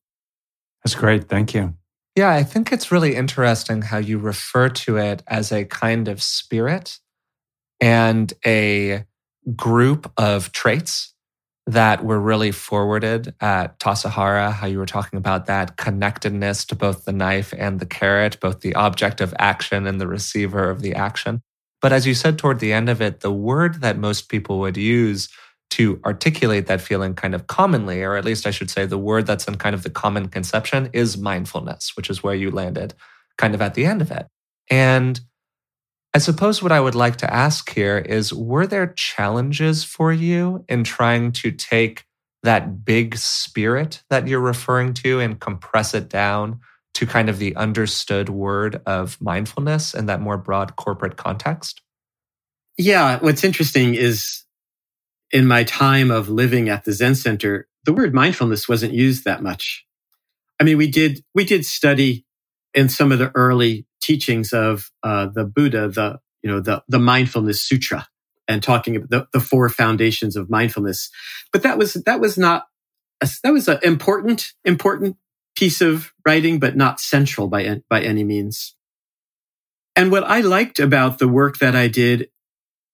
That's 0.84 0.94
great. 0.94 1.28
Thank 1.28 1.54
you. 1.54 1.74
Yeah, 2.14 2.30
I 2.30 2.44
think 2.44 2.70
it's 2.70 2.92
really 2.92 3.16
interesting 3.16 3.82
how 3.82 3.98
you 3.98 4.16
refer 4.16 4.68
to 4.68 4.96
it 4.96 5.24
as 5.26 5.50
a 5.50 5.64
kind 5.64 6.06
of 6.06 6.22
spirit 6.22 7.00
and 7.80 8.32
a 8.46 9.06
group 9.56 10.12
of 10.16 10.52
traits 10.52 11.12
that 11.66 12.04
were 12.04 12.20
really 12.20 12.52
forwarded 12.52 13.34
at 13.40 13.80
Tassajara, 13.80 14.52
how 14.52 14.68
you 14.68 14.78
were 14.78 14.86
talking 14.86 15.16
about 15.16 15.46
that 15.46 15.76
connectedness 15.76 16.64
to 16.66 16.76
both 16.76 17.06
the 17.06 17.12
knife 17.12 17.52
and 17.58 17.80
the 17.80 17.86
carrot, 17.86 18.38
both 18.38 18.60
the 18.60 18.76
object 18.76 19.20
of 19.20 19.34
action 19.36 19.88
and 19.88 20.00
the 20.00 20.06
receiver 20.06 20.70
of 20.70 20.80
the 20.80 20.94
action. 20.94 21.42
But 21.82 21.92
as 21.92 22.06
you 22.06 22.14
said 22.14 22.38
toward 22.38 22.60
the 22.60 22.72
end 22.72 22.88
of 22.88 23.02
it, 23.02 23.18
the 23.18 23.32
word 23.32 23.80
that 23.80 23.98
most 23.98 24.28
people 24.28 24.60
would 24.60 24.76
use 24.76 25.28
to 25.70 26.00
articulate 26.04 26.66
that 26.66 26.80
feeling 26.80 27.14
kind 27.14 27.34
of 27.34 27.46
commonly, 27.46 28.02
or 28.02 28.16
at 28.16 28.24
least 28.24 28.46
I 28.46 28.50
should 28.50 28.70
say 28.70 28.86
the 28.86 28.98
word 28.98 29.26
that's 29.26 29.46
in 29.46 29.56
kind 29.56 29.74
of 29.74 29.82
the 29.82 29.90
common 29.90 30.28
conception 30.28 30.90
is 30.92 31.16
mindfulness, 31.16 31.96
which 31.96 32.10
is 32.10 32.22
where 32.22 32.34
you 32.34 32.50
landed 32.50 32.94
kind 33.38 33.54
of 33.54 33.62
at 33.62 33.74
the 33.74 33.86
end 33.86 34.02
of 34.02 34.10
it. 34.10 34.26
And 34.68 35.20
I 36.12 36.18
suppose 36.18 36.62
what 36.62 36.72
I 36.72 36.80
would 36.80 36.96
like 36.96 37.16
to 37.18 37.32
ask 37.32 37.72
here 37.72 37.98
is 37.98 38.34
were 38.34 38.66
there 38.66 38.88
challenges 38.88 39.84
for 39.84 40.12
you 40.12 40.64
in 40.68 40.82
trying 40.82 41.32
to 41.32 41.52
take 41.52 42.04
that 42.42 42.84
big 42.84 43.16
spirit 43.16 44.02
that 44.10 44.26
you're 44.26 44.40
referring 44.40 44.94
to 44.94 45.20
and 45.20 45.38
compress 45.38 45.94
it 45.94 46.08
down 46.08 46.60
to 46.94 47.06
kind 47.06 47.28
of 47.28 47.38
the 47.38 47.54
understood 47.54 48.28
word 48.28 48.82
of 48.86 49.20
mindfulness 49.20 49.94
in 49.94 50.06
that 50.06 50.20
more 50.20 50.36
broad 50.36 50.74
corporate 50.76 51.16
context? 51.16 51.80
Yeah, 52.76 53.18
what's 53.20 53.44
interesting 53.44 53.94
is 53.94 54.42
in 55.30 55.46
my 55.46 55.64
time 55.64 56.10
of 56.10 56.28
living 56.28 56.68
at 56.68 56.84
the 56.84 56.92
Zen 56.92 57.14
Center, 57.14 57.68
the 57.84 57.92
word 57.92 58.14
mindfulness 58.14 58.68
wasn't 58.68 58.92
used 58.92 59.24
that 59.24 59.42
much. 59.42 59.84
I 60.60 60.64
mean, 60.64 60.76
we 60.76 60.90
did 60.90 61.24
we 61.34 61.44
did 61.44 61.64
study 61.64 62.26
in 62.74 62.88
some 62.88 63.12
of 63.12 63.18
the 63.18 63.32
early 63.34 63.86
teachings 64.02 64.52
of 64.52 64.90
uh, 65.02 65.26
the 65.26 65.44
Buddha, 65.44 65.88
the 65.88 66.18
you 66.42 66.50
know 66.50 66.60
the 66.60 66.82
the 66.88 66.98
mindfulness 66.98 67.62
sutra, 67.62 68.06
and 68.46 68.62
talking 68.62 68.96
about 68.96 69.10
the, 69.10 69.26
the 69.32 69.40
four 69.40 69.68
foundations 69.68 70.36
of 70.36 70.50
mindfulness. 70.50 71.10
But 71.52 71.62
that 71.62 71.78
was 71.78 71.94
that 71.94 72.20
was 72.20 72.36
not 72.36 72.66
a, 73.20 73.28
that 73.42 73.52
was 73.52 73.68
an 73.68 73.78
important 73.82 74.52
important 74.64 75.16
piece 75.56 75.80
of 75.80 76.12
writing, 76.26 76.58
but 76.58 76.76
not 76.76 77.00
central 77.00 77.48
by, 77.48 77.82
by 77.88 78.02
any 78.02 78.24
means. 78.24 78.74
And 79.96 80.10
what 80.10 80.24
I 80.24 80.40
liked 80.40 80.78
about 80.78 81.18
the 81.18 81.28
work 81.28 81.58
that 81.58 81.74
I 81.74 81.88
did 81.88 82.28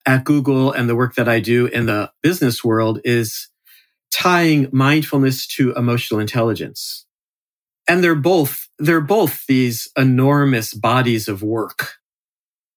at 0.06 0.24
Google 0.24 0.72
and 0.72 0.88
the 0.88 0.96
work 0.96 1.16
that 1.16 1.28
I 1.28 1.40
do 1.40 1.66
in 1.66 1.86
the 1.86 2.12
business 2.22 2.64
world 2.64 3.00
is 3.04 3.48
tying 4.12 4.68
mindfulness 4.72 5.46
to 5.56 5.72
emotional 5.74 6.20
intelligence. 6.20 7.06
And 7.88 8.02
they're 8.02 8.14
both, 8.14 8.68
they're 8.78 9.00
both 9.00 9.44
these 9.46 9.88
enormous 9.96 10.72
bodies 10.72 11.28
of 11.28 11.42
work. 11.42 11.94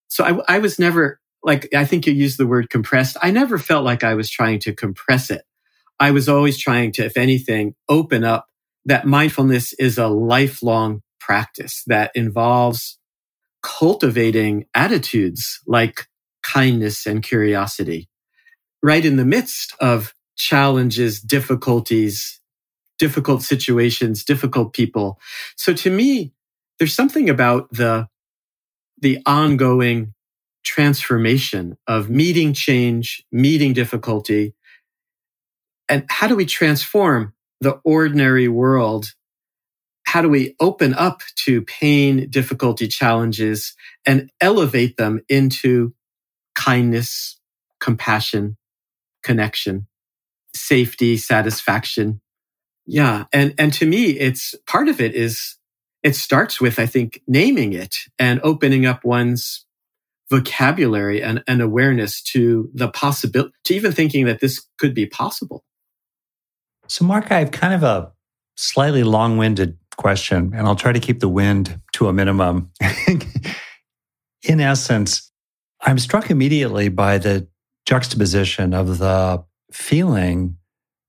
So 0.07 0.23
I, 0.23 0.55
I 0.55 0.59
was 0.59 0.79
never 0.79 1.19
like, 1.43 1.73
I 1.73 1.85
think 1.85 2.05
you 2.05 2.13
used 2.13 2.37
the 2.37 2.47
word 2.47 2.69
compressed. 2.69 3.15
I 3.21 3.31
never 3.31 3.57
felt 3.57 3.85
like 3.85 4.03
I 4.03 4.15
was 4.15 4.29
trying 4.29 4.59
to 4.61 4.73
compress 4.73 5.29
it. 5.29 5.43
I 5.99 6.11
was 6.11 6.27
always 6.27 6.57
trying 6.57 6.91
to, 6.93 7.05
if 7.05 7.15
anything, 7.15 7.75
open 7.87 8.23
up 8.23 8.47
that 8.85 9.05
mindfulness 9.05 9.73
is 9.73 9.97
a 9.97 10.07
lifelong 10.07 11.01
practice 11.19 11.83
that 11.87 12.11
involves 12.15 12.97
cultivating 13.61 14.65
attitudes 14.73 15.59
like 15.67 16.07
kindness 16.53 17.05
and 17.05 17.23
curiosity 17.23 18.09
right 18.81 19.05
in 19.05 19.17
the 19.17 19.25
midst 19.25 19.73
of 19.81 20.13
challenges, 20.37 21.19
difficulties, 21.19 22.39
difficult 22.97 23.41
situations, 23.41 24.23
difficult 24.23 24.73
people. 24.73 25.19
So 25.57 25.73
to 25.73 25.89
me, 25.89 26.33
there's 26.77 26.95
something 26.95 27.29
about 27.29 27.69
the, 27.71 28.07
the 29.01 29.19
ongoing 29.25 30.13
transformation 30.63 31.77
of 31.87 32.09
meeting 32.09 32.53
change, 32.53 33.23
meeting 33.31 33.73
difficulty. 33.73 34.53
And 35.87 36.05
how 36.09 36.27
do 36.27 36.35
we 36.35 36.45
transform 36.45 37.33
the 37.61 37.79
ordinary 37.83 38.47
world? 38.47 39.07
How 40.05 40.21
do 40.21 40.29
we 40.29 40.55
open 40.59 40.93
up 40.93 41.21
to 41.45 41.61
pain, 41.63 42.29
difficulty, 42.29 42.87
challenges 42.87 43.75
and 44.05 44.29
elevate 44.41 44.97
them 44.97 45.21
into 45.29 45.93
kindness, 46.59 47.39
compassion, 47.79 48.57
connection, 49.23 49.87
safety, 50.53 51.15
satisfaction? 51.15 52.19
Yeah. 52.85 53.25
And, 53.31 53.53
and 53.57 53.71
to 53.73 53.85
me, 53.85 54.11
it's 54.19 54.55
part 54.67 54.89
of 54.89 54.99
it 54.99 55.15
is 55.15 55.55
it 56.03 56.15
starts 56.15 56.59
with, 56.59 56.79
I 56.79 56.85
think, 56.85 57.21
naming 57.27 57.73
it 57.73 57.95
and 58.17 58.41
opening 58.43 58.85
up 58.85 59.05
one's 59.05 59.65
vocabulary 60.29 61.23
and, 61.23 61.43
and 61.47 61.61
awareness 61.61 62.21
to 62.21 62.69
the 62.73 62.89
possibility, 62.89 63.53
to 63.65 63.75
even 63.75 63.91
thinking 63.91 64.25
that 64.25 64.41
this 64.41 64.65
could 64.77 64.93
be 64.93 65.05
possible. 65.05 65.63
So, 66.87 67.05
Marc, 67.05 67.31
I 67.31 67.39
have 67.39 67.51
kind 67.51 67.73
of 67.73 67.83
a 67.83 68.11
slightly 68.55 69.03
long 69.03 69.37
winded 69.37 69.77
question, 69.97 70.51
and 70.55 70.67
I'll 70.67 70.75
try 70.75 70.91
to 70.91 70.99
keep 70.99 71.19
the 71.19 71.29
wind 71.29 71.79
to 71.93 72.07
a 72.07 72.13
minimum. 72.13 72.71
In 74.43 74.61
essence, 74.61 75.28
I'm 75.81 75.99
struck 75.99 76.29
immediately 76.29 76.89
by 76.89 77.17
the 77.17 77.47
juxtaposition 77.85 78.73
of 78.73 78.97
the 78.97 79.43
feeling 79.71 80.57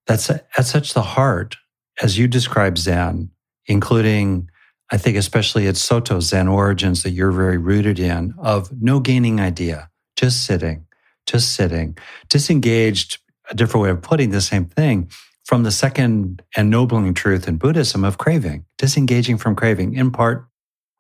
that's 0.07 0.31
at 0.31 0.67
such 0.67 0.95
the 0.95 1.03
heart, 1.03 1.57
as 2.03 2.19
you 2.19 2.29
describe 2.29 2.79
Zen, 2.79 3.31
including 3.67 4.49
I 4.93 4.97
think 4.97 5.17
especially 5.17 5.69
at 5.69 5.77
Soto 5.77 6.19
Zen 6.21 6.49
origins 6.49 7.05
that 7.05 7.11
you're 7.11 7.31
very 7.31 7.59
rooted 7.59 8.01
in 8.01 8.35
of 8.39 8.71
no 8.83 8.99
gaining 8.99 9.41
idea, 9.41 9.89
just 10.17 10.45
sitting, 10.45 10.87
just 11.27 11.55
sitting, 11.55 11.97
disengaged, 12.29 13.19
a 13.51 13.55
different 13.55 13.85
way 13.85 13.91
of 13.91 14.03
putting 14.03 14.31
the 14.31 14.41
same 14.41 14.65
thing 14.65 15.11
from 15.45 15.63
the 15.63 15.71
second 15.71 16.43
ennobling 16.57 17.15
truth 17.15 17.47
in 17.47 17.57
Buddhism 17.57 18.05
of 18.05 18.19
craving, 18.19 18.65
disengaging 18.79 19.39
from 19.39 19.55
craving 19.55 19.95
in 19.95 20.11
part 20.11 20.47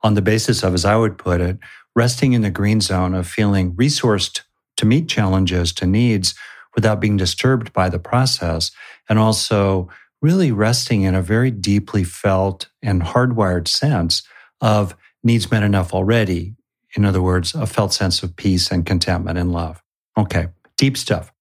on 0.02 0.14
the 0.14 0.22
basis 0.22 0.62
of, 0.62 0.72
as 0.72 0.84
I 0.84 0.96
would 0.96 1.18
put 1.18 1.40
it, 1.40 1.58
resting 1.94 2.32
in 2.32 2.42
the 2.42 2.50
green 2.50 2.80
zone 2.80 3.14
of 3.14 3.26
feeling 3.26 3.72
resourced 3.74 4.40
to 4.76 4.86
meet 4.86 5.08
challenges, 5.08 5.72
to 5.74 5.86
needs 5.86 6.34
without 6.74 7.00
being 7.00 7.16
disturbed 7.16 7.72
by 7.72 7.88
the 7.88 7.98
process. 7.98 8.70
And 9.08 9.18
also 9.18 9.88
really 10.22 10.52
resting 10.52 11.02
in 11.02 11.14
a 11.14 11.22
very 11.22 11.50
deeply 11.50 12.04
felt 12.04 12.68
and 12.82 13.02
hardwired 13.02 13.66
sense 13.66 14.22
of 14.60 14.94
needs 15.22 15.50
met 15.50 15.62
enough 15.62 15.92
already. 15.92 16.54
In 16.96 17.04
other 17.04 17.22
words, 17.22 17.54
a 17.54 17.66
felt 17.66 17.92
sense 17.92 18.22
of 18.22 18.36
peace 18.36 18.70
and 18.70 18.84
contentment 18.84 19.38
and 19.38 19.52
love. 19.52 19.82
Okay, 20.18 20.48
deep 20.76 20.96
stuff. 20.96 21.32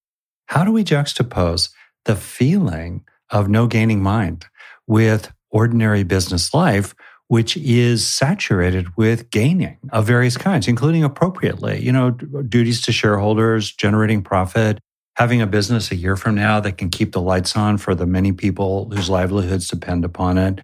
How 0.47 0.63
do 0.63 0.71
we 0.71 0.83
juxtapose 0.83 1.69
the 2.05 2.15
feeling 2.15 3.03
of 3.29 3.49
no 3.49 3.67
gaining 3.67 4.01
mind 4.01 4.45
with 4.87 5.31
ordinary 5.51 6.03
business 6.03 6.53
life, 6.53 6.95
which 7.29 7.55
is 7.57 8.05
saturated 8.05 8.87
with 8.97 9.29
gaining 9.29 9.77
of 9.91 10.05
various 10.05 10.35
kinds, 10.35 10.67
including 10.67 11.03
appropriately, 11.03 11.79
you 11.79 11.91
know, 11.91 12.09
duties 12.11 12.81
to 12.81 12.91
shareholders, 12.91 13.71
generating 13.71 14.23
profit, 14.23 14.79
having 15.15 15.39
a 15.39 15.45
business 15.45 15.91
a 15.91 15.95
year 15.95 16.15
from 16.15 16.33
now 16.33 16.59
that 16.59 16.77
can 16.79 16.89
keep 16.89 17.11
the 17.11 17.21
lights 17.21 17.55
on 17.55 17.77
for 17.77 17.93
the 17.93 18.07
many 18.07 18.31
people 18.31 18.89
whose 18.89 19.11
livelihoods 19.11 19.67
depend 19.67 20.03
upon 20.03 20.39
it, 20.39 20.61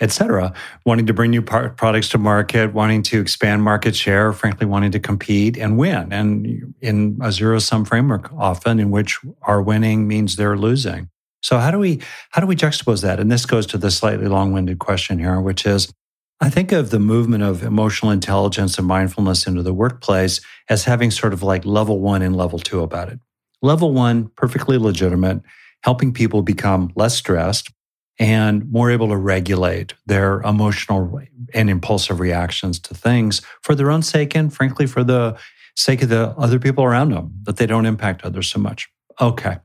et 0.00 0.10
cetera, 0.10 0.54
wanting 0.86 1.04
to 1.04 1.12
bring 1.12 1.30
new 1.30 1.42
par- 1.42 1.68
products 1.70 2.08
to 2.08 2.16
market, 2.16 2.72
wanting 2.72 3.02
to 3.02 3.20
expand 3.20 3.62
market 3.62 3.94
share, 3.94 4.32
frankly, 4.32 4.66
wanting 4.66 4.90
to 4.90 5.00
compete 5.00 5.58
and 5.58 5.76
win. 5.76 6.10
And 6.14 6.74
in 6.80 7.18
a 7.20 7.30
zero 7.30 7.58
sum 7.58 7.84
framework, 7.84 8.32
often 8.32 8.80
in 8.80 8.90
which 8.90 9.18
our 9.42 9.60
winning 9.60 10.08
means 10.08 10.36
they're 10.36 10.56
losing. 10.56 11.10
So 11.42 11.58
how 11.58 11.70
do 11.70 11.78
we, 11.78 12.00
how 12.30 12.40
do 12.40 12.46
we 12.46 12.56
juxtapose 12.56 13.02
that? 13.02 13.18
And 13.18 13.30
this 13.30 13.46
goes 13.46 13.66
to 13.68 13.78
the 13.78 13.90
slightly 13.90 14.26
long 14.26 14.52
winded 14.52 14.78
question 14.78 15.18
here, 15.18 15.40
which 15.40 15.66
is, 15.66 15.92
I 16.40 16.48
think 16.48 16.72
of 16.72 16.90
the 16.90 16.98
movement 16.98 17.42
of 17.42 17.62
emotional 17.62 18.10
intelligence 18.10 18.78
and 18.78 18.86
mindfulness 18.86 19.46
into 19.46 19.62
the 19.62 19.74
workplace 19.74 20.40
as 20.68 20.84
having 20.84 21.10
sort 21.10 21.32
of 21.32 21.42
like 21.42 21.64
level 21.66 22.00
one 22.00 22.22
and 22.22 22.34
level 22.34 22.58
two 22.58 22.82
about 22.82 23.10
it. 23.10 23.18
Level 23.62 23.92
one, 23.92 24.28
perfectly 24.36 24.78
legitimate, 24.78 25.42
helping 25.82 26.12
people 26.12 26.42
become 26.42 26.92
less 26.94 27.14
stressed 27.14 27.70
and 28.18 28.70
more 28.70 28.90
able 28.90 29.08
to 29.08 29.16
regulate 29.16 29.94
their 30.06 30.40
emotional 30.42 31.20
and 31.54 31.70
impulsive 31.70 32.20
reactions 32.20 32.78
to 32.78 32.94
things 32.94 33.40
for 33.62 33.74
their 33.74 33.90
own 33.90 34.02
sake 34.02 34.34
and 34.34 34.52
frankly 34.52 34.86
for 34.86 35.02
the 35.02 35.38
sake 35.76 36.02
of 36.02 36.08
the 36.10 36.28
other 36.36 36.58
people 36.58 36.84
around 36.84 37.10
them, 37.10 37.32
that 37.42 37.56
they 37.56 37.66
don't 37.66 37.86
impact 37.86 38.22
others 38.22 38.50
so 38.50 38.58
much. 38.58 38.88
Okay. 39.20 39.58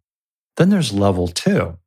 Then 0.57 0.69
there's 0.69 0.93
level 0.93 1.27
two, 1.27 1.77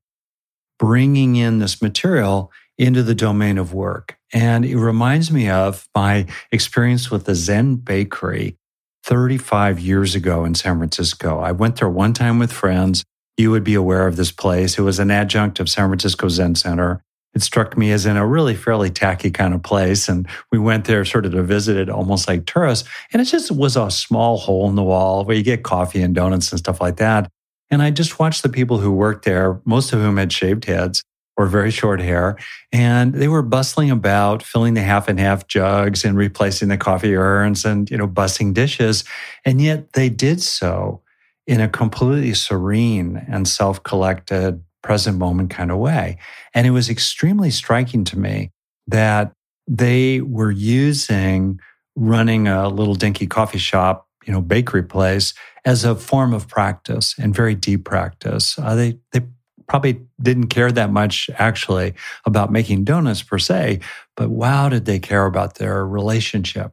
bringing 0.79 1.37
in 1.37 1.59
this 1.59 1.81
material 1.81 2.53
into 2.77 3.03
the 3.03 3.15
domain 3.15 3.59
of 3.59 3.75
work. 3.75 4.17
And 4.33 4.65
it 4.65 4.77
reminds 4.77 5.31
me 5.31 5.49
of 5.49 5.89
my 5.95 6.27
experience 6.53 7.11
with 7.11 7.25
the 7.25 7.35
Zen 7.35 7.77
Bakery 7.77 8.57
35 9.05 9.81
years 9.81 10.15
ago 10.15 10.45
in 10.45 10.55
San 10.55 10.79
Francisco. 10.79 11.39
I 11.41 11.53
went 11.53 11.77
there 11.77 11.89
one 11.89 12.13
time 12.13 12.39
with 12.39 12.53
friends. 12.53 13.05
You 13.37 13.51
would 13.51 13.65
be 13.65 13.75
aware 13.75 14.07
of 14.07 14.17
this 14.17 14.31
place. 14.31 14.79
It 14.79 14.83
was 14.83 14.99
an 14.99 15.11
adjunct 15.11 15.61
of 15.61 15.69
San 15.69 15.89
Francisco 15.89 16.29
Zen 16.29 16.55
Center. 16.57 17.03
It 17.35 17.43
struck 17.43 17.77
me 17.77 17.91
as 17.93 18.05
in 18.05 18.17
a 18.17 18.27
really 18.27 18.55
fairly 18.55 18.91
tacky 18.91 19.31
kind 19.31 19.55
of 19.55 19.63
place. 19.63 20.09
And 20.09 20.27
we 20.51 20.59
went 20.59 20.87
there 20.87 21.05
sort 21.05 21.25
of 21.25 21.33
to 21.33 21.43
visit 21.43 21.77
it 21.77 21.89
almost 21.89 22.29
like 22.29 22.47
tourists. 22.47 22.89
And 23.13 23.23
it 23.23 23.27
just 23.27 23.51
was 23.51 23.77
a 23.77 23.91
small 23.91 24.39
hole 24.39 24.69
in 24.69 24.75
the 24.75 24.83
wall 24.83 25.25
where 25.25 25.37
you 25.37 25.43
get 25.43 25.63
coffee 25.63 26.03
and 26.03 26.15
donuts 26.15 26.51
and 26.51 26.59
stuff 26.59 26.81
like 26.81 26.97
that. 26.97 27.31
And 27.71 27.83
I 27.83 27.91
just 27.91 28.19
watched 28.19 28.43
the 28.43 28.49
people 28.49 28.79
who 28.79 28.93
worked 28.93 29.25
there, 29.25 29.61
most 29.65 29.93
of 29.93 30.01
whom 30.01 30.17
had 30.17 30.33
shaved 30.33 30.65
heads 30.65 31.03
or 31.37 31.47
very 31.47 31.71
short 31.71 32.01
hair. 32.01 32.37
And 32.73 33.15
they 33.15 33.29
were 33.29 33.43
bustling 33.43 33.91
about, 33.91 34.43
filling 34.43 34.75
the 34.75 34.83
half 34.83 35.09
and 35.09 35.21
half 35.21 35.47
jugs 35.47 36.05
and 36.05 36.17
replacing 36.17 36.69
the 36.69 36.77
coffee 36.77 37.15
urns 37.15 37.65
and, 37.65 37.89
you 37.91 37.97
know, 37.97 38.09
bussing 38.09 38.53
dishes. 38.53 39.05
And 39.45 39.61
yet 39.61 39.93
they 39.93 40.09
did 40.09 40.43
so 40.43 41.03
in 41.47 41.61
a 41.61 41.69
completely 41.69 42.35
serene 42.35 43.25
and 43.29 43.47
self 43.47 43.83
collected, 43.83 44.63
present 44.83 45.19
moment 45.19 45.51
kind 45.51 45.71
of 45.71 45.79
way. 45.79 46.19
And 46.55 46.67
it 46.67 46.71
was 46.71 46.91
extremely 46.91 47.51
striking 47.51 48.05
to 48.05 48.19
me 48.19 48.51
that 48.89 49.33
they 49.69 50.21
were 50.21 50.51
using 50.51 51.61
running 51.95 52.49
a 52.49 52.69
little 52.69 52.95
dinky 52.95 53.27
coffee 53.27 53.59
shop, 53.59 54.09
you 54.27 54.33
know, 54.33 54.41
bakery 54.41 54.83
place 54.83 55.35
as 55.69 55.85
a 55.85 55.95
form 55.95 56.33
of 56.33 56.49
practice 56.49 57.15
and 57.19 57.35
very 57.35 57.55
deep 57.55 57.85
practice. 57.85 58.59
Uh, 58.59 58.75
they, 58.75 58.99
they 59.13 59.21
probably 59.69 60.01
didn't 60.19 60.47
care 60.47 60.73
that 60.73 60.91
much 60.91 61.29
actually 61.37 61.93
about 62.25 62.51
making 62.51 62.85
donuts 62.85 63.23
per 63.23 63.39
se, 63.39 63.79
but 64.17 64.31
wow, 64.31 64.71
did 64.71 64.87
they 64.87 64.99
care 64.99 65.27
about 65.27 65.57
their 65.57 65.87
relationship 65.87 66.73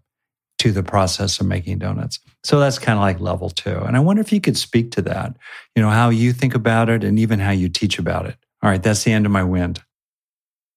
to 0.60 0.72
the 0.72 0.82
process 0.82 1.42
of 1.42 1.46
making 1.46 1.80
donuts. 1.80 2.22
So 2.46 2.62
that's 2.62 2.80
kind 2.80 2.98
of 2.98 3.02
like 3.02 3.20
level 3.20 3.50
two. 3.50 3.78
And 3.78 3.98
I 3.98 4.00
wonder 4.00 4.22
if 4.22 4.32
you 4.32 4.40
could 4.40 4.56
speak 4.56 4.92
to 4.92 5.02
that, 5.02 5.36
you 5.76 5.84
know, 5.84 5.90
how 5.90 6.10
you 6.10 6.32
think 6.32 6.56
about 6.56 6.88
it 6.88 7.04
and 7.04 7.20
even 7.20 7.40
how 7.40 7.52
you 7.52 7.68
teach 7.68 8.00
about 8.00 8.26
it. 8.28 8.38
All 8.64 8.70
right, 8.70 8.82
that's 8.82 9.04
the 9.04 9.12
end 9.12 9.26
of 9.26 9.34
my 9.34 9.44
wind. 9.44 9.84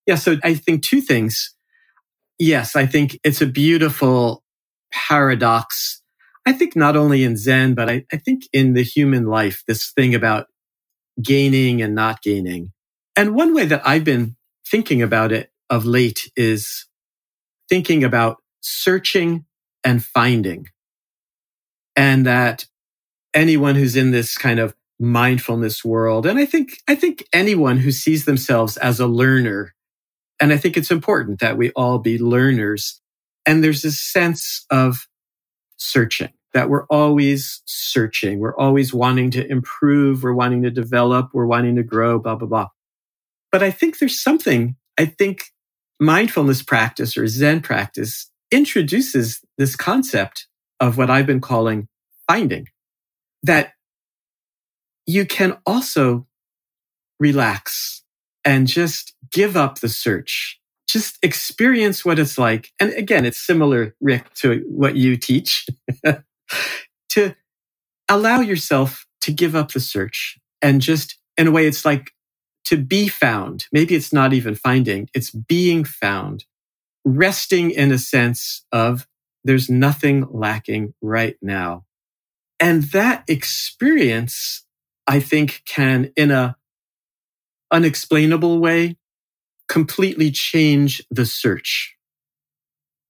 Yeah. 0.07 0.17
So 0.17 0.39
I 0.43 0.55
think 0.55 0.83
two 0.83 1.01
things. 1.01 1.55
Yes, 2.41 2.75
I 2.75 2.87
think 2.87 3.21
it's 3.23 3.41
a 3.41 3.47
beautiful 3.47 4.43
paradox. 4.93 6.03
I 6.49 6.53
think 6.55 6.75
not 6.75 6.97
only 6.97 7.25
in 7.25 7.37
Zen, 7.37 7.75
but 7.75 7.91
I, 7.91 8.07
I 8.11 8.17
think 8.17 8.45
in 8.55 8.73
the 8.73 8.83
human 8.83 9.27
life, 9.27 9.63
this 9.69 9.93
thing 9.93 10.15
about 10.15 10.47
gaining 11.21 11.83
and 11.83 11.95
not 11.95 12.23
gaining. 12.23 12.73
And 13.15 13.35
one 13.35 13.55
way 13.55 13.67
that 13.67 13.87
I've 13.87 14.05
been 14.05 14.35
thinking 14.67 15.03
about 15.03 15.31
it 15.31 15.51
of 15.69 15.85
late 15.85 16.33
is 16.37 16.87
thinking 17.69 18.03
about 18.03 18.39
searching 18.63 19.45
and 19.85 20.03
finding. 20.03 20.69
And 21.95 22.25
that 22.25 22.65
anyone 23.35 23.75
who's 23.75 23.95
in 23.95 24.11
this 24.11 24.39
kind 24.39 24.59
of 24.59 24.75
mindfulness 24.99 25.85
world, 25.85 26.25
and 26.25 26.39
I 26.39 26.47
think, 26.47 26.79
I 26.89 26.95
think 26.95 27.25
anyone 27.31 27.77
who 27.77 27.93
sees 27.93 28.25
themselves 28.25 28.79
as 28.79 29.01
a 29.01 29.07
learner, 29.07 29.75
and 30.41 30.51
I 30.51 30.57
think 30.57 30.79
it's 30.79 30.91
important 30.91 31.41
that 31.41 31.59
we 31.59 31.73
all 31.73 31.99
be 31.99 32.17
learners. 32.17 33.03
And 33.45 33.63
there's 33.63 33.83
this 33.83 34.01
sense 34.01 34.65
of 34.71 35.07
searching 35.77 36.33
that 36.55 36.71
we're 36.71 36.87
always 36.87 37.63
searching. 37.67 38.39
We're 38.39 38.57
always 38.57 38.95
wanting 38.95 39.31
to 39.33 39.51
improve. 39.51 40.23
We're 40.23 40.35
wanting 40.35 40.63
to 40.63 40.71
develop. 40.71 41.31
We're 41.33 41.47
wanting 41.47 41.77
to 41.77 41.83
grow, 41.83 42.19
blah, 42.19 42.37
blah, 42.37 42.49
blah. 42.49 42.69
But 43.53 43.63
I 43.63 43.71
think 43.71 43.99
there's 43.99 44.23
something, 44.23 44.77
I 44.99 45.07
think 45.07 45.47
mindfulness 46.01 46.63
practice 46.63 47.17
or 47.17 47.27
Zen 47.27 47.61
practice 47.61 48.31
introduces 48.51 49.41
this 49.59 49.77
concept 49.77 50.47
of 50.81 50.97
what 50.97 51.11
I've 51.11 51.27
been 51.27 51.41
calling 51.41 51.89
finding 52.29 52.69
that 53.43 53.73
you 55.07 55.27
can 55.27 55.59
also 55.67 56.27
relax 57.19 58.03
and 58.45 58.67
just 58.67 59.15
give 59.33 59.57
up 59.57 59.81
the 59.81 59.89
search. 59.89 60.61
Just 60.89 61.19
experience 61.23 62.05
what 62.05 62.19
it's 62.19 62.39
like. 62.39 62.71
And 62.81 62.93
again, 62.95 63.25
it's 63.27 63.45
similar, 63.45 63.95
Rick, 64.01 64.33
to 64.37 64.65
what 64.69 64.97
you 64.97 65.17
teach 65.17 65.67
to 67.11 67.35
allow 68.09 68.41
yourself 68.41 69.07
to 69.23 69.33
give 69.33 69.55
up 69.55 69.73
the 69.73 69.81
search 69.81 70.39
and 70.63 70.81
just 70.81 71.19
in 71.37 71.47
a 71.47 71.51
way, 71.51 71.67
it's 71.67 71.85
like 71.85 72.13
to 72.65 72.77
be 72.77 73.09
found. 73.09 73.67
Maybe 73.73 73.95
it's 73.95 74.13
not 74.13 74.33
even 74.33 74.55
finding, 74.55 75.09
it's 75.15 75.31
being 75.31 75.85
found, 75.85 76.45
resting 77.05 77.71
in 77.71 77.93
a 77.93 77.99
sense 77.99 78.67
of 78.73 79.07
there's 79.45 79.71
nothing 79.71 80.27
lacking 80.31 80.95
right 81.01 81.37
now. 81.41 81.85
And 82.61 82.85
that 82.85 83.25
experience, 83.29 84.67
I 85.07 85.21
think 85.21 85.63
can 85.65 86.13
in 86.17 86.31
a 86.31 86.57
unexplainable 87.71 88.59
way 88.59 88.97
completely 89.69 90.31
change 90.31 91.03
the 91.11 91.27
search. 91.27 91.97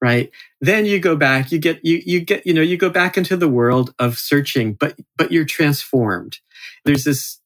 Right. 0.03 0.31
Then 0.61 0.87
you 0.87 1.01
go 1.01 1.17
back, 1.17 1.53
you 1.53 1.59
get, 1.59 1.85
you, 1.85 2.03
you 2.07 2.21
get, 2.21 2.47
you 2.47 2.55
know, 2.55 2.63
you 2.63 2.77
go 2.77 2.91
back 2.91 3.19
into 3.19 3.37
the 3.37 3.49
world 3.49 3.95
of 3.99 4.19
searching, 4.19 4.75
but, 4.75 4.97
but 5.17 5.33
you're 5.33 5.45
transformed. 5.47 6.39
There's 6.85 7.05
this 7.05 7.41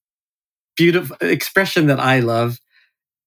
beautiful 0.76 1.16
expression 1.21 1.87
that 1.87 2.00
I 2.00 2.21
love 2.21 2.59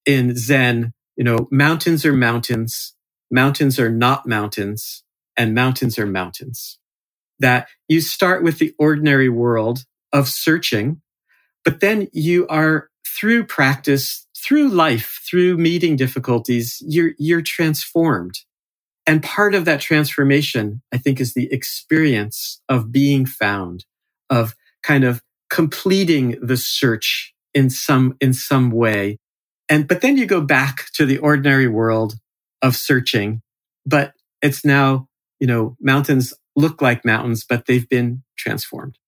in 0.06 0.36
Zen. 0.36 0.92
You 1.16 1.24
know, 1.24 1.48
mountains 1.50 2.04
are 2.06 2.12
mountains, 2.12 2.94
mountains 3.30 3.78
are 3.78 3.90
not 3.90 4.26
mountains, 4.26 5.04
and 5.36 5.54
mountains 5.54 5.98
are 5.98 6.06
mountains. 6.06 6.78
That 7.40 7.68
you 7.88 8.00
start 8.00 8.42
with 8.44 8.58
the 8.58 8.74
ordinary 8.78 9.28
world 9.28 9.84
of 10.12 10.28
searching, 10.28 11.02
but 11.64 11.80
then 11.80 12.08
you 12.12 12.46
are 12.48 12.90
through 13.06 13.46
practice, 13.46 14.26
through 14.36 14.68
life, 14.70 15.22
through 15.28 15.58
meeting 15.58 15.96
difficulties, 15.96 16.82
you're, 16.86 17.12
you're 17.18 17.42
transformed. 17.42 18.40
And 19.06 19.22
part 19.22 19.54
of 19.54 19.64
that 19.66 19.80
transformation, 19.80 20.82
I 20.92 20.98
think, 20.98 21.20
is 21.20 21.34
the 21.34 21.52
experience 21.52 22.60
of 22.68 22.90
being 22.90 23.24
found, 23.24 23.84
of 24.30 24.56
kind 24.82 25.04
of 25.04 25.22
completing 25.48 26.38
the 26.42 26.56
search 26.56 27.32
in 27.54 27.70
some, 27.70 28.16
in 28.20 28.34
some 28.34 28.70
way. 28.70 29.18
And, 29.68 29.86
but 29.86 30.00
then 30.00 30.16
you 30.16 30.26
go 30.26 30.40
back 30.40 30.86
to 30.94 31.06
the 31.06 31.18
ordinary 31.18 31.68
world 31.68 32.14
of 32.62 32.74
searching, 32.74 33.42
but 33.84 34.12
it's 34.42 34.64
now, 34.64 35.08
you 35.38 35.46
know, 35.46 35.76
mountains 35.80 36.34
look 36.56 36.82
like 36.82 37.04
mountains, 37.04 37.44
but 37.48 37.66
they've 37.66 37.88
been 37.88 38.22
transformed. 38.36 38.98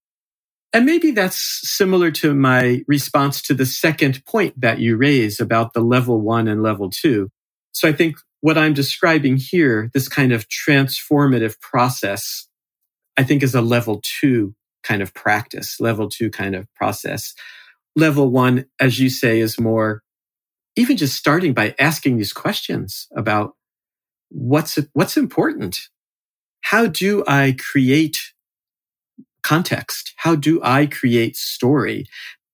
And 0.72 0.84
maybe 0.84 1.12
that's 1.12 1.60
similar 1.64 2.10
to 2.12 2.34
my 2.34 2.84
response 2.86 3.40
to 3.42 3.54
the 3.54 3.66
second 3.66 4.24
point 4.26 4.60
that 4.60 4.78
you 4.78 4.96
raise 4.96 5.40
about 5.40 5.72
the 5.72 5.80
level 5.80 6.20
one 6.20 6.46
and 6.46 6.62
level 6.62 6.90
two. 6.90 7.30
So 7.72 7.88
I 7.88 7.92
think 7.92 8.16
what 8.40 8.58
I'm 8.58 8.74
describing 8.74 9.36
here, 9.36 9.90
this 9.94 10.08
kind 10.08 10.32
of 10.32 10.46
transformative 10.48 11.60
process, 11.60 12.48
I 13.16 13.24
think 13.24 13.42
is 13.42 13.54
a 13.54 13.60
level 13.62 14.00
two 14.02 14.54
kind 14.82 15.02
of 15.02 15.12
practice, 15.12 15.80
level 15.80 16.08
two 16.08 16.30
kind 16.30 16.54
of 16.54 16.72
process. 16.74 17.34
Level 17.96 18.30
one, 18.30 18.66
as 18.80 19.00
you 19.00 19.10
say, 19.10 19.40
is 19.40 19.58
more 19.58 20.02
even 20.76 20.96
just 20.96 21.16
starting 21.16 21.52
by 21.52 21.74
asking 21.80 22.16
these 22.16 22.32
questions 22.32 23.08
about 23.16 23.54
what's, 24.28 24.78
what's 24.92 25.16
important? 25.16 25.76
How 26.60 26.86
do 26.86 27.24
I 27.26 27.56
create 27.58 28.18
context? 29.42 30.12
How 30.16 30.36
do 30.36 30.60
I 30.62 30.86
create 30.86 31.36
story? 31.36 32.06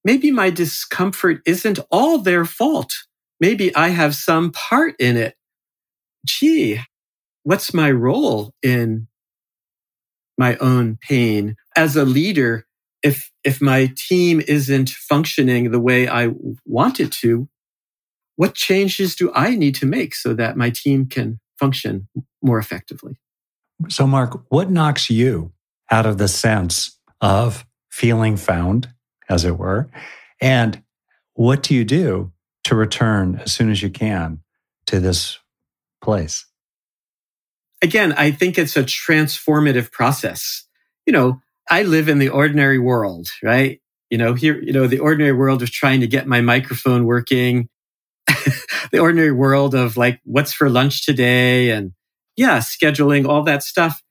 Maybe 0.05 0.31
my 0.31 0.49
discomfort 0.49 1.43
isn't 1.45 1.79
all 1.91 2.19
their 2.19 2.47
fault. 2.47 2.95
Maybe 3.41 3.75
I 3.75 3.89
have 3.89 4.15
some 4.15 4.53
part 4.53 4.95
in 4.99 5.19
it 5.19 5.35
gee, 6.25 6.81
what's 7.43 7.75
my 7.75 7.91
role 7.91 8.53
in 8.63 9.09
my 10.37 10.57
own 10.57 10.99
pain 11.01 11.57
as 11.77 11.97
a 11.97 12.05
leader? 12.05 12.67
If, 13.03 13.31
if 13.45 13.61
my 13.61 13.93
team 13.97 14.41
isn't 14.47 14.91
functioning 14.91 15.71
the 15.71 15.81
way 15.81 16.09
I 16.09 16.31
want 16.65 17.01
it 17.01 17.13
to, 17.13 17.49
what 18.37 18.55
changes 18.55 19.15
do 19.15 19.31
I 19.35 19.55
need 19.55 19.75
to 19.77 19.87
make 19.87 20.15
so 20.15 20.35
that 20.35 20.57
my 20.57 20.71
team 20.71 21.07
can 21.07 21.39
function 21.59 22.09
more 22.43 22.59
effectively? 22.59 23.19
So, 23.89 24.07
Marc, 24.07 24.45
what 24.49 24.71
knocks 24.71 25.11
you 25.11 25.53
out 25.91 26.07
of 26.07 26.19
the 26.19 26.29
sense 26.29 26.99
of 27.21 27.65
feeling 27.91 28.37
found, 28.37 28.89
as 29.29 29.45
it 29.45 29.59
were? 29.59 29.91
And 30.41 30.83
what 31.35 31.63
do 31.63 31.75
you 31.75 31.85
do 31.85 32.33
to 32.65 32.75
return 32.75 33.41
as 33.45 33.53
soon 33.53 33.71
as 33.71 33.83
you 33.83 33.91
can 33.91 34.41
to 34.87 35.01
this 35.01 35.39
place? 36.05 36.47
Again, 37.83 38.13
I 38.13 38.31
think 38.31 38.59
it's 38.59 38.77
a 38.77 38.85
transformative 38.85 39.91
process. 39.91 40.65
You 41.07 41.13
know, 41.13 41.41
I 41.69 41.83
live 41.83 42.09
in 42.09 42.19
the 42.19 42.29
ordinary 42.29 42.79
world, 42.79 43.29
right? 43.43 43.81
You 44.11 44.19
know, 44.19 44.35
here, 44.35 44.61
you 44.61 44.73
know, 44.73 44.87
the 44.87 45.01
ordinary 45.01 45.33
world 45.33 45.63
of 45.63 45.71
trying 45.71 46.01
to 46.01 46.07
get 46.07 46.27
my 46.27 46.41
microphone 46.41 47.05
working, 47.05 47.69
the 48.93 49.01
ordinary 49.01 49.33
world 49.33 49.75
of 49.75 49.97
like, 49.97 50.21
what's 50.25 50.53
for 50.53 50.71
lunch 50.71 51.05
today? 51.05 51.71
And 51.71 51.93
yeah, 52.37 52.59
scheduling, 52.59 53.27
all 53.27 53.43
that 53.45 53.63
stuff. 53.63 54.03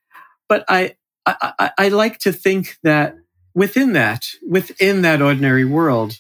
But 0.49 0.65
I, 0.67 0.95
I, 1.25 1.71
I, 1.77 1.87
like 1.87 2.19
to 2.19 2.33
think 2.33 2.75
that 2.83 3.15
within 3.55 3.93
that, 3.93 4.25
within 4.47 5.03
that 5.03 5.21
ordinary 5.21 5.63
world, 5.63 6.17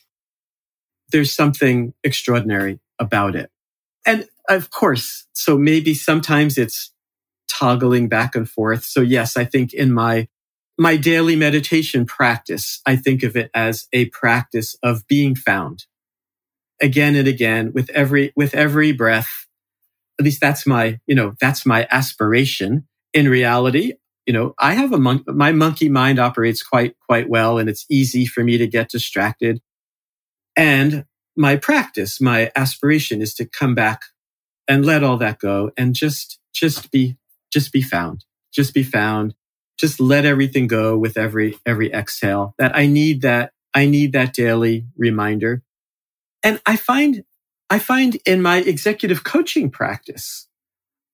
there's 1.11 1.33
something 1.33 1.93
extraordinary 2.03 2.79
about 2.99 3.35
it. 3.35 3.51
And 4.05 4.27
of 4.49 4.69
course. 4.69 5.25
So 5.33 5.57
maybe 5.57 5.93
sometimes 5.93 6.57
it's 6.57 6.91
toggling 7.49 8.09
back 8.09 8.35
and 8.35 8.49
forth. 8.49 8.83
So 8.83 9.01
yes, 9.01 9.37
I 9.37 9.45
think 9.45 9.73
in 9.73 9.93
my, 9.93 10.27
my 10.77 10.97
daily 10.97 11.35
meditation 11.35 12.05
practice, 12.05 12.81
I 12.85 12.95
think 12.95 13.23
of 13.23 13.35
it 13.35 13.49
as 13.53 13.87
a 13.93 14.05
practice 14.05 14.75
of 14.83 15.07
being 15.07 15.35
found 15.35 15.85
again 16.81 17.15
and 17.15 17.27
again 17.27 17.71
with 17.73 17.89
every, 17.91 18.33
with 18.35 18.53
every 18.55 18.91
breath. 18.91 19.47
At 20.19 20.25
least 20.25 20.41
that's 20.41 20.65
my, 20.65 20.99
you 21.07 21.15
know, 21.15 21.35
that's 21.39 21.65
my 21.65 21.87
aspiration. 21.91 22.87
In 23.13 23.29
reality, 23.29 23.93
you 24.25 24.33
know, 24.33 24.55
I 24.59 24.73
have 24.73 24.91
a 24.91 24.97
mon- 24.97 25.23
my 25.27 25.51
monkey 25.51 25.89
mind 25.89 26.19
operates 26.19 26.63
quite, 26.63 26.95
quite 27.07 27.29
well 27.29 27.57
and 27.59 27.69
it's 27.69 27.85
easy 27.89 28.25
for 28.25 28.43
me 28.43 28.57
to 28.57 28.67
get 28.67 28.89
distracted. 28.89 29.61
And 30.55 31.05
my 31.35 31.55
practice, 31.55 32.21
my 32.21 32.51
aspiration 32.55 33.21
is 33.21 33.33
to 33.35 33.45
come 33.45 33.75
back 33.75 34.01
and 34.67 34.85
let 34.85 35.03
all 35.03 35.17
that 35.17 35.39
go 35.39 35.71
and 35.77 35.95
just, 35.95 36.39
just 36.53 36.91
be, 36.91 37.17
just 37.51 37.71
be 37.71 37.81
found, 37.81 38.25
just 38.53 38.73
be 38.73 38.83
found. 38.83 39.35
Just 39.79 39.99
let 39.99 40.23
everything 40.23 40.67
go 40.67 40.95
with 40.95 41.17
every, 41.17 41.57
every 41.65 41.91
exhale 41.91 42.53
that 42.59 42.75
I 42.75 42.85
need 42.85 43.23
that, 43.23 43.51
I 43.73 43.87
need 43.87 44.13
that 44.13 44.33
daily 44.33 44.85
reminder. 44.95 45.63
And 46.43 46.61
I 46.65 46.75
find, 46.75 47.23
I 47.71 47.79
find 47.79 48.17
in 48.23 48.41
my 48.43 48.57
executive 48.57 49.23
coaching 49.23 49.71
practice, 49.71 50.47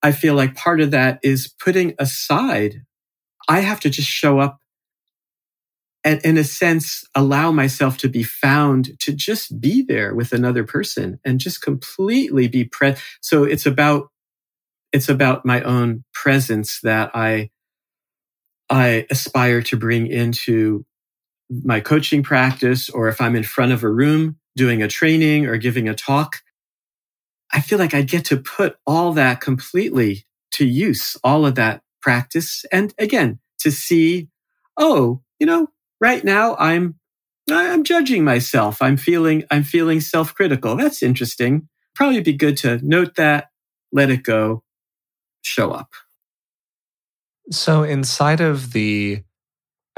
I 0.03 0.11
feel 0.11 0.35
like 0.35 0.55
part 0.55 0.81
of 0.81 0.91
that 0.91 1.19
is 1.23 1.47
putting 1.47 1.95
aside, 1.97 2.83
I 3.47 3.61
have 3.61 3.79
to 3.79 3.89
just 3.89 4.09
show 4.09 4.39
up 4.39 4.59
and 6.03 6.21
in 6.23 6.37
a 6.37 6.43
sense, 6.43 7.03
allow 7.13 7.51
myself 7.51 7.97
to 7.97 8.09
be 8.09 8.23
found 8.23 8.97
to 8.99 9.11
just 9.11 9.59
be 9.59 9.81
there 9.81 10.15
with 10.15 10.31
another 10.31 10.63
person 10.63 11.19
and 11.25 11.39
just 11.39 11.61
completely 11.61 12.47
be 12.47 12.63
present. 12.63 13.03
So 13.21 13.43
it's 13.43 13.65
about, 13.65 14.09
it's 14.93 15.09
about 15.09 15.45
my 15.45 15.61
own 15.61 16.05
presence 16.13 16.79
that 16.81 17.11
I, 17.13 17.49
I 18.69 19.05
aspire 19.09 19.61
to 19.63 19.77
bring 19.77 20.07
into 20.07 20.85
my 21.49 21.79
coaching 21.79 22.23
practice, 22.23 22.89
or 22.89 23.07
if 23.07 23.19
I'm 23.19 23.35
in 23.35 23.43
front 23.43 23.71
of 23.71 23.83
a 23.83 23.89
room 23.89 24.37
doing 24.55 24.81
a 24.81 24.87
training 24.87 25.47
or 25.47 25.57
giving 25.57 25.89
a 25.89 25.95
talk, 25.95 26.41
I 27.51 27.61
feel 27.61 27.79
like 27.79 27.95
I 27.95 28.03
get 28.03 28.25
to 28.25 28.37
put 28.37 28.77
all 28.85 29.13
that 29.13 29.41
completely 29.41 30.25
to 30.51 30.65
use, 30.65 31.17
all 31.23 31.45
of 31.45 31.55
that 31.55 31.81
practice. 32.01 32.63
And 32.71 32.93
again, 32.99 33.39
to 33.59 33.71
see, 33.71 34.29
oh, 34.77 35.21
you 35.39 35.47
know, 35.47 35.67
right 35.99 36.23
now 36.23 36.55
I'm, 36.57 36.95
I'm 37.49 37.83
judging 37.83 38.23
myself. 38.23 38.81
I'm 38.81 38.97
feeling, 38.97 39.43
I'm 39.51 39.63
feeling 39.63 40.01
self-critical. 40.01 40.75
That's 40.75 41.01
interesting. 41.03 41.67
Probably 41.95 42.21
be 42.21 42.33
good 42.33 42.57
to 42.57 42.79
note 42.81 43.15
that, 43.15 43.47
let 43.91 44.09
it 44.09 44.23
go, 44.23 44.63
show 45.41 45.71
up. 45.71 45.89
So 47.51 47.83
inside 47.83 48.41
of 48.41 48.73
the 48.73 49.23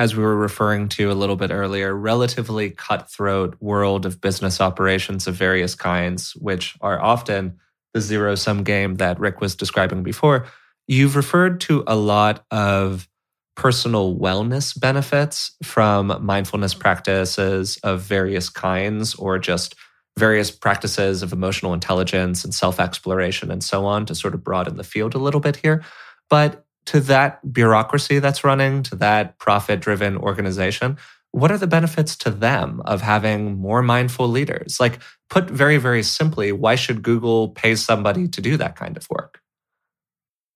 as 0.02 0.16
we 0.16 0.24
were 0.24 0.36
referring 0.36 0.90
to 0.90 1.12
a 1.12 1.14
little 1.14 1.36
bit 1.36 1.52
earlier, 1.52 1.94
relatively 1.94 2.72
cutthroat 2.72 3.56
world 3.60 4.04
of 4.08 4.20
business 4.20 4.60
operations 4.60 5.28
of 5.28 5.36
various 5.36 5.76
kinds, 5.76 6.32
which 6.38 6.76
are 6.82 7.00
often 7.00 7.60
the 7.94 8.02
zero 8.02 8.34
sum 8.34 8.64
game 8.64 8.96
that 8.96 9.20
Rick 9.20 9.42
was 9.42 9.56
describing 9.56 10.02
before. 10.02 10.48
You've 10.88 11.16
referred 11.16 11.62
to 11.62 11.84
a 11.86 11.96
lot 11.96 12.44
of 12.50 13.08
personal 13.56 14.16
wellness 14.16 14.80
benefits 14.80 15.52
from 15.64 16.18
mindfulness 16.22 16.74
practices 16.74 17.78
of 17.84 18.02
various 18.02 18.50
kinds 18.50 19.16
or 19.16 19.38
just 19.38 19.76
various 20.18 20.52
practices 20.52 21.24
of 21.24 21.34
emotional 21.34 21.74
intelligence 21.74 22.44
and 22.44 22.54
self 22.54 22.80
exploration 22.80 23.52
and 23.52 23.64
so 23.64 23.86
on 23.86 24.06
to 24.06 24.16
sort 24.16 24.34
of 24.34 24.44
broaden 24.44 24.78
the 24.78 24.84
field 24.84 25.16
a 25.16 25.20
little 25.20 25.40
bit 25.40 25.58
here. 25.58 25.84
But 26.30 26.66
to 26.88 27.00
that 27.02 27.54
bureaucracy 27.54 28.20
that's 28.20 28.44
running, 28.44 28.84
to 28.84 28.96
that 28.98 29.38
profit 29.38 29.80
driven 29.80 30.18
organization, 30.18 30.98
what 31.32 31.52
are 31.52 31.58
the 31.58 31.68
benefits 31.68 32.16
to 32.18 32.30
them 32.30 32.82
of 32.86 33.02
having 33.02 33.58
more 33.58 33.82
mindful 33.82 34.28
leaders? 34.28 34.80
Like, 34.80 35.00
put 35.30 35.50
very, 35.50 35.78
very 35.78 36.04
simply, 36.04 36.52
why 36.52 36.76
should 36.76 37.04
Google 37.04 37.50
pay 37.50 37.76
somebody 37.76 38.28
to 38.28 38.42
do 38.42 38.58
that 38.58 38.76
kind 38.76 38.98
of 38.98 39.08
work? 39.10 39.40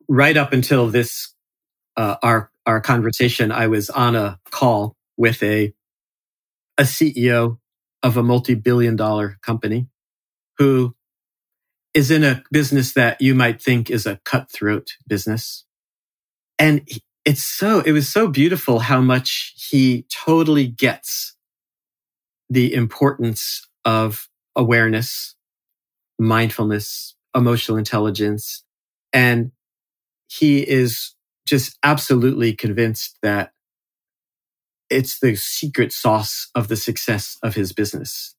Right 0.10 0.36
up 0.36 0.52
until 0.52 0.88
this, 0.88 1.34
uh, 1.96 2.18
our, 2.22 2.52
our 2.66 2.82
conversation, 2.82 3.52
I 3.52 3.68
was 3.68 3.90
on 3.90 4.16
a 4.16 4.40
call 4.52 4.96
with 5.18 5.44
a, 5.44 5.74
a 6.78 6.84
CEO 6.84 7.60
of 8.04 8.18
a 8.18 8.24
multi 8.24 8.56
billion 8.56 8.96
dollar 8.96 9.38
company 9.44 9.88
who 10.58 10.96
is 11.94 12.12
in 12.12 12.24
a 12.24 12.44
business 12.52 12.94
that 12.94 13.22
you 13.22 13.36
might 13.36 13.62
think 13.62 13.90
is 13.90 14.06
a 14.06 14.20
cutthroat 14.26 14.90
business 15.08 15.66
and 16.58 16.88
it's 17.26 17.44
so, 17.44 17.82
it 17.82 17.92
was 17.92 18.08
so 18.08 18.28
beautiful 18.28 18.80
how 18.80 19.02
much 19.02 19.54
he 19.70 20.06
totally 20.26 20.68
gets 20.68 21.36
the 22.50 22.74
importance 22.74 23.68
of 23.84 24.28
awareness, 24.56 25.36
mindfulness, 26.20 27.16
emotional 27.36 27.78
intelligence. 27.78 28.64
And 29.12 29.52
he 30.28 30.62
is 30.62 31.16
just 31.46 31.78
absolutely 31.84 32.54
convinced 32.54 33.18
that 33.22 33.52
it's 34.90 35.20
the 35.20 35.36
secret 35.36 35.92
sauce 35.92 36.50
of 36.56 36.68
the 36.68 36.76
success 36.76 37.38
of 37.44 37.56
his 37.56 37.74
business. 37.74 38.36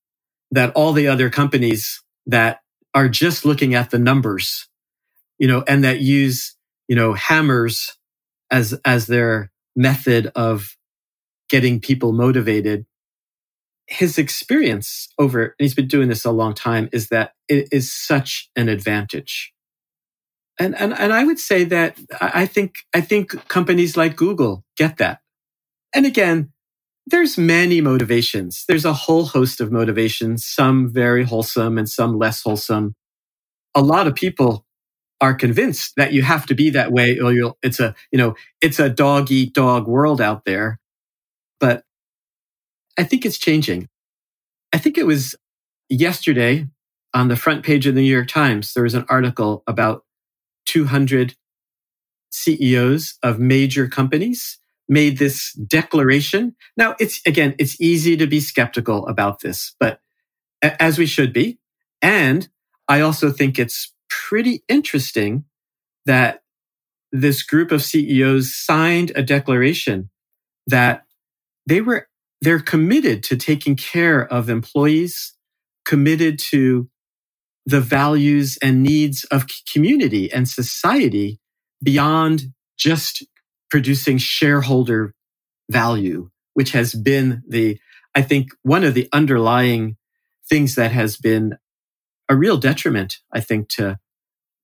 That 0.50 0.72
all 0.74 0.92
the 0.92 1.08
other 1.08 1.30
companies 1.30 2.02
that 2.26 2.60
are 2.94 3.08
just 3.08 3.44
looking 3.44 3.74
at 3.74 3.90
the 3.90 3.98
numbers, 3.98 4.68
you 5.38 5.48
know, 5.48 5.64
and 5.66 5.84
that 5.84 6.00
use, 6.00 6.56
you 6.88 6.96
know, 6.96 7.14
hammers 7.14 7.96
as 8.50 8.78
as 8.84 9.06
their 9.06 9.50
method 9.74 10.30
of 10.34 10.76
getting 11.48 11.80
people 11.80 12.12
motivated 12.12 12.86
his 13.86 14.18
experience 14.18 15.08
over 15.18 15.42
and 15.44 15.54
he's 15.58 15.74
been 15.74 15.86
doing 15.86 16.08
this 16.08 16.24
a 16.24 16.30
long 16.30 16.54
time 16.54 16.88
is 16.92 17.08
that 17.08 17.32
it 17.48 17.68
is 17.70 17.92
such 17.92 18.50
an 18.56 18.68
advantage 18.68 19.52
and 20.58 20.74
and 20.80 20.92
and 20.98 21.12
i 21.12 21.24
would 21.24 21.38
say 21.38 21.64
that 21.64 21.98
i 22.20 22.46
think 22.46 22.78
i 22.94 23.00
think 23.00 23.30
companies 23.48 23.96
like 23.96 24.16
google 24.16 24.64
get 24.76 24.96
that 24.98 25.20
and 25.94 26.06
again 26.06 26.52
there's 27.06 27.38
many 27.38 27.80
motivations 27.80 28.64
there's 28.68 28.84
a 28.84 28.92
whole 28.92 29.26
host 29.26 29.60
of 29.60 29.70
motivations 29.72 30.44
some 30.44 30.92
very 30.92 31.24
wholesome 31.24 31.78
and 31.78 31.88
some 31.88 32.18
less 32.18 32.42
wholesome 32.42 32.94
a 33.74 33.82
lot 33.82 34.06
of 34.06 34.14
people 34.14 34.66
are 35.20 35.34
convinced 35.34 35.94
that 35.96 36.12
you 36.12 36.22
have 36.22 36.46
to 36.46 36.54
be 36.54 36.70
that 36.70 36.92
way 36.92 37.18
or 37.18 37.32
you'll, 37.32 37.56
it's 37.62 37.80
a, 37.80 37.94
you 38.10 38.18
know, 38.18 38.34
it's 38.60 38.78
a 38.78 38.90
dog 38.90 39.30
eat 39.30 39.54
dog 39.54 39.86
world 39.86 40.20
out 40.20 40.44
there. 40.44 40.78
But 41.58 41.84
I 42.98 43.04
think 43.04 43.24
it's 43.24 43.38
changing. 43.38 43.88
I 44.72 44.78
think 44.78 44.98
it 44.98 45.06
was 45.06 45.34
yesterday 45.88 46.66
on 47.14 47.28
the 47.28 47.36
front 47.36 47.64
page 47.64 47.86
of 47.86 47.94
the 47.94 48.02
New 48.02 48.12
York 48.12 48.28
Times, 48.28 48.74
there 48.74 48.82
was 48.82 48.94
an 48.94 49.06
article 49.08 49.62
about 49.66 50.04
200 50.66 51.34
CEOs 52.30 53.18
of 53.22 53.38
major 53.38 53.88
companies 53.88 54.58
made 54.88 55.18
this 55.18 55.52
declaration. 55.54 56.54
Now 56.76 56.94
it's 57.00 57.20
again, 57.26 57.54
it's 57.58 57.80
easy 57.80 58.16
to 58.16 58.26
be 58.26 58.40
skeptical 58.40 59.06
about 59.08 59.40
this, 59.40 59.74
but 59.80 60.00
as 60.62 60.98
we 60.98 61.06
should 61.06 61.32
be. 61.32 61.58
And 62.02 62.48
I 62.88 63.00
also 63.00 63.30
think 63.30 63.58
it's 63.58 63.92
pretty 64.08 64.62
interesting 64.68 65.44
that 66.04 66.42
this 67.10 67.42
group 67.42 67.72
of 67.72 67.82
CEOs 67.82 68.54
signed 68.54 69.12
a 69.14 69.22
declaration 69.22 70.10
that 70.66 71.02
they 71.66 71.80
were 71.80 72.08
they're 72.40 72.60
committed 72.60 73.22
to 73.24 73.36
taking 73.36 73.76
care 73.76 74.26
of 74.26 74.50
employees, 74.50 75.34
committed 75.84 76.38
to 76.38 76.88
the 77.66 77.80
values 77.80 78.56
and 78.62 78.82
needs 78.82 79.24
of 79.24 79.46
community 79.72 80.32
and 80.32 80.48
society 80.48 81.40
beyond 81.82 82.52
just 82.78 83.26
producing 83.70 84.18
shareholder 84.18 85.12
value, 85.70 86.30
which 86.54 86.70
has 86.70 86.94
been 86.94 87.42
the, 87.48 87.78
I 88.14 88.22
think, 88.22 88.50
one 88.62 88.84
of 88.84 88.94
the 88.94 89.08
underlying 89.12 89.96
things 90.48 90.76
that 90.76 90.92
has 90.92 91.16
been 91.16 91.58
a 92.28 92.36
real 92.36 92.56
detriment, 92.56 93.18
I 93.32 93.40
think, 93.40 93.68
to 93.70 93.98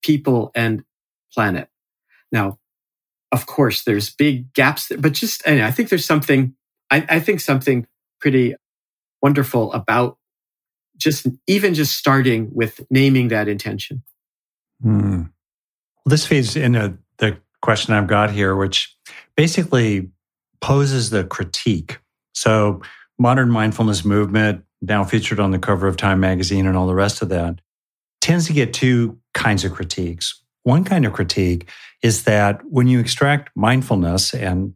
people 0.01 0.51
and 0.55 0.83
planet. 1.33 1.67
Now, 2.31 2.59
of 3.31 3.45
course, 3.45 3.83
there's 3.83 4.09
big 4.15 4.53
gaps 4.53 4.87
there, 4.87 4.97
but 4.97 5.11
just, 5.11 5.45
I 5.47 5.71
think 5.71 5.89
there's 5.89 6.05
something, 6.05 6.55
I, 6.89 7.05
I 7.09 7.19
think 7.19 7.41
something 7.41 7.85
pretty 8.21 8.55
wonderful 9.21 9.73
about 9.73 10.17
just 11.03 11.27
even 11.47 11.73
just 11.73 11.97
starting 11.97 12.49
with 12.53 12.81
naming 12.89 13.27
that 13.27 13.47
intention. 13.47 14.01
Hmm. 14.81 15.23
Well, 16.05 16.09
this 16.09 16.25
feeds 16.25 16.55
into 16.55 16.97
the 17.17 17.37
question 17.61 17.93
I've 17.93 18.07
got 18.07 18.31
here, 18.31 18.55
which 18.55 18.95
basically 19.35 20.09
poses 20.61 21.09
the 21.09 21.23
critique. 21.23 21.99
So, 22.33 22.81
modern 23.19 23.51
mindfulness 23.51 24.03
movement, 24.03 24.63
now 24.81 25.03
featured 25.03 25.39
on 25.39 25.51
the 25.51 25.59
cover 25.59 25.87
of 25.87 25.97
Time 25.97 26.19
magazine 26.19 26.65
and 26.65 26.77
all 26.77 26.87
the 26.87 26.95
rest 26.95 27.21
of 27.21 27.29
that, 27.29 27.59
tends 28.21 28.47
to 28.47 28.53
get 28.53 28.73
two 28.73 29.17
kinds 29.33 29.63
of 29.63 29.73
critiques. 29.73 30.41
One 30.63 30.83
kind 30.83 31.05
of 31.05 31.13
critique 31.13 31.69
is 32.01 32.23
that 32.23 32.61
when 32.65 32.87
you 32.87 32.99
extract 32.99 33.51
mindfulness, 33.55 34.33
and 34.33 34.73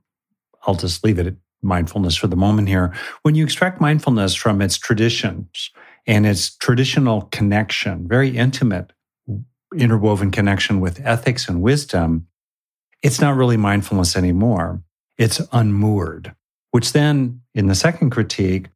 I'll 0.66 0.76
just 0.76 1.04
leave 1.04 1.20
it 1.20 1.28
at 1.28 1.36
mindfulness 1.62 2.16
for 2.16 2.28
the 2.28 2.36
moment 2.36 2.68
here, 2.68 2.94
when 3.24 3.36
you 3.36 3.44
extract 3.44 3.82
mindfulness 3.82 4.36
from 4.36 4.62
its 4.62 4.78
traditions 4.78 5.72
and 6.08 6.26
its 6.26 6.56
traditional 6.56 7.24
connection, 7.24 8.08
very 8.08 8.36
intimate, 8.36 8.94
interwoven 9.76 10.32
connection 10.32 10.80
with 10.80 11.06
ethics 11.06 11.50
and 11.50 11.62
wisdom, 11.62 12.28
it's 13.04 13.20
not 13.20 13.36
really 13.36 13.58
mindfulness 13.58 14.16
anymore. 14.16 14.82
It's 15.18 15.42
unmoored, 15.52 16.34
which 16.72 16.94
then, 16.94 17.42
in 17.54 17.68
the 17.68 17.76
second 17.76 18.12
critique, 18.12 18.70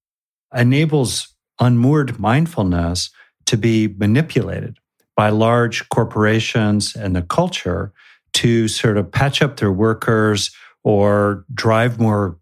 enables 0.54 1.34
unmoored 1.60 2.20
mindfulness 2.20 3.10
to 3.46 3.58
be 3.58 3.88
manipulated 3.88 4.78
by 5.16 5.30
large 5.30 5.88
corporations 5.90 6.96
and 6.96 7.16
the 7.16 7.22
culture 7.22 7.94
to 8.34 8.68
sort 8.68 8.98
of 8.98 9.12
patch 9.12 9.42
up 9.42 9.58
their 9.58 9.72
workers 9.72 10.52
or 10.84 11.46
drive 11.54 12.00
more 12.00 12.38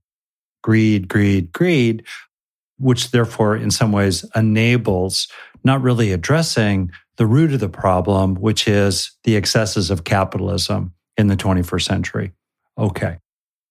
greed, 0.63 1.07
greed, 1.07 1.51
greed, 1.51 2.03
which 2.79 3.11
therefore, 3.11 3.55
in 3.55 3.71
some 3.71 3.91
ways, 3.91 4.25
enables 4.35 5.27
not 5.63 5.81
really 5.81 6.11
addressing 6.11 6.91
the 7.17 7.25
root 7.25 7.53
of 7.53 7.59
the 7.59 7.69
problem, 7.69 8.35
which 8.35 8.67
is 8.67 9.11
the 9.23 9.35
excesses 9.35 9.91
of 9.91 10.03
capitalism 10.03 10.93
in 11.17 11.27
the 11.27 11.35
21st 11.35 11.83
century. 11.83 12.31
Okay. 12.77 13.17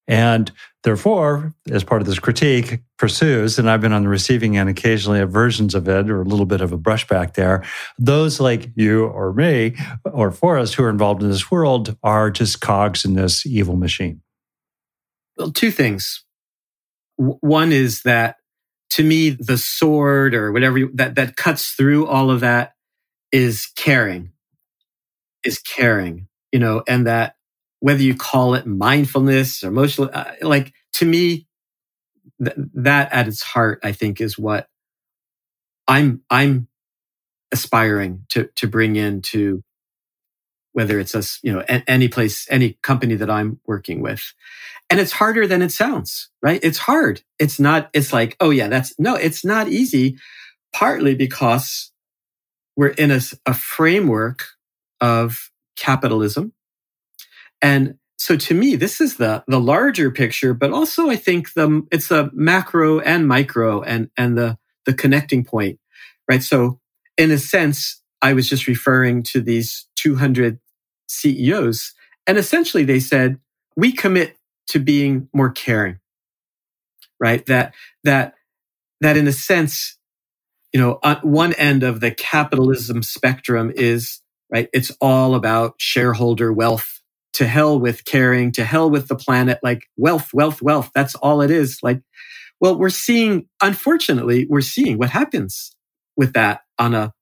And 0.07 0.51
therefore, 0.85 1.55
as 1.71 1.85
part 1.85 2.01
of 2.01 2.07
this 2.07 2.18
critique, 2.18 2.81
pursues, 2.99 3.59
and 3.59 3.71
I've 3.71 3.83
been 3.83 3.92
on 3.92 4.03
the 4.03 4.09
receiving 4.09 4.57
end 4.57 4.71
occasionally 4.71 5.21
of 5.21 5.31
versions 5.31 5.75
of 5.75 5.87
it 5.87 6.11
or 6.11 6.23
a 6.23 6.25
little 6.25 6.47
bit 6.47 6.62
of 6.62 6.73
a 6.73 6.79
brushback 6.79 7.35
there. 7.35 7.62
Those 7.99 8.40
like 8.40 8.71
you 8.75 9.05
or 9.05 9.35
me 9.35 9.77
or 10.05 10.31
Forrest 10.31 10.75
who 10.75 10.85
are 10.85 10.90
involved 10.90 11.23
in 11.23 11.29
this 11.29 11.51
world 11.51 11.97
are 12.03 12.31
just 12.31 12.62
cogs 12.62 13.05
in 13.05 13.14
this 13.14 13.44
evil 13.44 13.77
machine. 13.77 14.23
Well, 15.37 15.53
two 15.53 15.71
things. 15.71 16.25
One 17.16 17.71
is 17.71 18.03
that 18.03 18.37
to 18.90 19.05
me, 19.05 19.31
the 19.31 19.59
sword 19.59 20.35
or 20.35 20.53
whatever 20.53 20.81
that, 20.94 21.14
that 21.16 21.37
cuts 21.37 21.70
through 21.72 22.07
all 22.07 22.31
of 22.31 22.40
that 22.40 22.72
is 23.33 23.68
caring, 23.77 24.33
is 25.44 25.59
caring, 25.59 26.29
you 26.53 26.59
know, 26.59 26.83
and 26.88 27.07
that 27.07 27.35
whether 27.81 28.03
you 28.03 28.14
call 28.14 28.55
it 28.55 28.66
mindfulness 28.66 29.62
or 29.62 29.68
emotional, 29.68 30.11
uh, 30.12 30.33
like 30.42 30.72
to 30.94 31.07
me, 31.07 31.46
th- 32.42 32.57
that 32.74 33.12
at 33.12 33.29
its 33.29 33.42
heart, 33.42 33.81
I 33.85 33.92
think 33.92 34.20
is 34.20 34.38
what 34.38 34.68
I'm, 35.87 36.22
I'm 36.31 36.68
aspiring 37.53 38.24
to, 38.31 38.48
to 38.57 38.68
bring 38.68 38.96
into 38.96 39.62
whether 40.79 41.01
it's 41.01 41.17
us, 41.17 41.41
you 41.43 41.53
know, 41.53 41.64
any 41.88 42.07
place, 42.07 42.47
any 42.51 42.79
company 42.85 43.17
that 43.17 43.29
I'm 43.29 43.59
working 43.67 44.01
with. 44.01 44.33
And 44.88 45.01
it's 45.01 45.11
harder 45.11 45.45
than 45.45 45.61
it 45.61 45.73
sounds, 45.73 46.31
right? 46.41 46.61
It's 46.62 46.79
hard. 46.79 47.21
It's 47.41 47.59
not, 47.59 47.91
it's 47.93 48.12
like, 48.12 48.37
oh 48.38 48.51
yeah, 48.51 48.69
that's 48.69 48.95
no, 48.97 49.17
it's 49.17 49.45
not 49.45 49.67
easy, 49.67 50.19
partly 50.73 51.17
because 51.17 51.91
we're 52.77 52.91
in 52.91 53.11
a, 53.11 53.19
a 53.45 53.55
framework 53.55 54.45
of 55.01 55.51
capitalism. 55.77 56.53
And 57.61 57.97
so 58.17 58.37
to 58.37 58.55
me, 58.55 58.77
this 58.77 59.01
is 59.01 59.17
the, 59.17 59.43
the 59.49 59.59
larger 59.59 60.12
picture, 60.12 60.55
but 60.55 60.71
also 60.71 61.11
I 61.11 61.17
think 61.17 61.55
the, 61.55 61.85
it's 61.91 62.07
the 62.07 62.31
macro 62.33 63.01
and 63.01 63.27
micro 63.27 63.83
and, 63.83 64.11
and 64.17 64.38
the, 64.38 64.59
the 64.87 64.95
connecting 64.95 65.45
point, 65.45 65.81
right? 66.31 66.43
So 66.45 66.79
in 67.17 67.33
a 67.33 67.38
sense, 67.38 68.01
I 68.23 68.33
was 68.33 68.49
just 68.49 68.69
referring 68.69 69.25
to 69.25 69.41
these 69.41 69.88
200 69.97 70.61
CEOs. 71.09 71.94
And 72.27 72.38
essentially 72.38 72.85
they 72.85 73.01
said, 73.01 73.38
we 73.77 73.92
commit 73.92 74.37
to 74.68 74.79
being 74.79 75.29
more 75.33 75.51
caring, 75.51 75.99
right? 77.21 77.44
That, 77.47 77.75
that, 78.05 78.35
that 79.01 79.16
in 79.16 79.27
a 79.27 79.33
sense, 79.33 79.97
you 80.73 80.81
know, 80.81 80.99
on 81.03 81.16
one 81.18 81.55
end 81.55 81.83
of 81.83 82.01
the 82.01 82.11
capitalism 82.11 83.03
spectrum 83.03 83.73
is, 83.75 84.21
right? 84.53 84.68
It's 84.73 84.90
all 85.01 85.35
about 85.35 85.75
shareholder 85.79 86.53
wealth. 86.53 86.94
To 87.35 87.47
hell 87.47 87.79
with 87.79 88.05
caring, 88.05 88.51
to 88.53 88.64
hell 88.64 88.90
with 88.90 89.07
the 89.07 89.14
planet, 89.14 89.61
like 89.62 89.87
wealth, 89.97 90.31
wealth, 90.35 90.61
wealth. 90.61 90.90
That's 90.92 91.14
all 91.16 91.40
it 91.40 91.53
is. 91.53 91.79
Like, 91.85 92.01
well, 92.61 92.77
we're 92.77 92.90
seeing, 92.90 93.47
unfortunately, 93.62 94.47
we're 94.49 94.61
seeing 94.61 94.99
what 94.99 95.11
happens 95.11 95.77
with 96.16 96.33
that 96.33 96.62
on 96.79 96.94
a, 96.94 97.12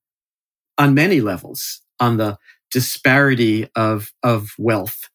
on 0.79 0.95
many 0.95 1.21
levels, 1.21 1.81
on 1.99 2.17
the 2.17 2.37
disparity 2.71 3.69
of, 3.75 4.11
of 4.23 4.51
wealth 4.57 5.09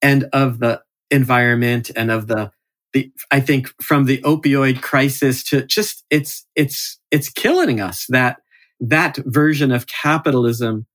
and 0.00 0.24
of 0.32 0.58
the 0.58 0.82
environment 1.10 1.90
and 1.94 2.10
of 2.10 2.26
the, 2.26 2.50
the, 2.92 3.10
I 3.30 3.40
think 3.40 3.68
from 3.82 4.04
the 4.04 4.18
opioid 4.18 4.82
crisis 4.82 5.42
to 5.44 5.66
just, 5.66 6.04
it's, 6.10 6.46
it's, 6.54 6.98
it's 7.10 7.28
killing 7.28 7.80
us 7.80 8.06
that, 8.08 8.38
that 8.80 9.16
version 9.24 9.70
of 9.70 9.86
capitalism 9.86 10.86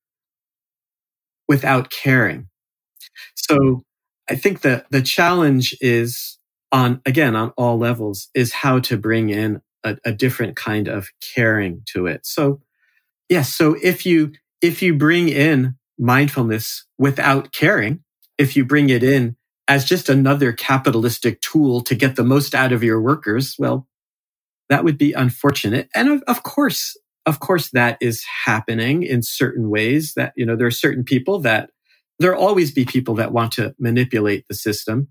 without 1.48 1.90
caring. 1.90 2.50
So 3.36 3.84
I 4.30 4.36
think 4.36 4.62
that 4.62 4.86
the 4.92 5.02
challenge 5.02 5.76
is 5.80 6.38
on, 6.72 7.02
again, 7.06 7.36
on 7.36 7.54
all 7.58 7.78
levels 7.78 8.28
is 8.36 8.52
how 8.52 8.80
to 8.80 8.98
bring 8.98 9.30
in 9.30 9.62
a, 9.84 9.98
a 10.04 10.12
different 10.12 10.58
kind 10.58 10.88
of 10.88 11.08
caring 11.34 11.84
to 11.94 12.08
it. 12.08 12.26
So 12.26 12.62
yes. 13.30 13.54
so 13.54 13.78
if 13.82 14.06
you, 14.06 14.34
if 14.62 14.82
you 14.82 14.94
bring 14.96 15.30
in 15.30 15.76
mindfulness 15.98 16.86
without 16.98 17.52
caring, 17.52 18.04
if 18.38 18.56
you 18.56 18.66
bring 18.66 18.90
it 18.90 19.04
in 19.04 19.36
as 19.68 19.86
just 19.86 20.10
another 20.10 20.54
capitalistic 20.54 21.42
tool 21.42 21.82
to 21.82 21.96
get 21.96 22.16
the 22.16 22.24
most 22.24 22.56
out 22.56 22.72
of 22.72 22.84
your 22.84 23.02
workers, 23.02 23.56
well, 23.60 23.88
that 24.70 24.84
would 24.84 24.98
be 24.98 25.14
unfortunate. 25.14 25.90
And 25.96 26.10
of, 26.10 26.24
of 26.28 26.44
course, 26.44 26.98
of 27.26 27.40
course, 27.40 27.70
that 27.72 27.98
is 28.00 28.24
happening 28.46 29.04
in 29.04 29.22
certain 29.22 29.70
ways 29.70 30.14
that, 30.16 30.34
you 30.38 30.46
know, 30.46 30.56
there 30.56 30.68
are 30.68 30.72
certain 30.72 31.04
people 31.04 31.40
that 31.40 31.70
there'll 32.20 32.42
always 32.42 32.72
be 32.72 32.86
people 32.86 33.16
that 33.16 33.34
want 33.34 33.52
to 33.54 33.76
manipulate 33.80 34.46
the 34.48 34.56
system. 34.56 35.10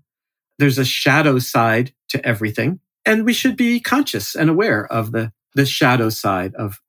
There's 0.57 0.79
a 0.79 0.85
shadow 0.85 1.37
side 1.37 1.93
to 2.09 2.25
everything. 2.25 2.79
And 3.05 3.23
we 3.23 3.33
should 3.33 3.55
be 3.55 3.79
conscious 3.79 4.35
and 4.35 4.49
aware 4.49 4.85
of 4.91 5.11
the, 5.11 5.31
the 5.53 5.65
shadow 5.65 6.09
side 6.09 6.55
of 6.55 6.79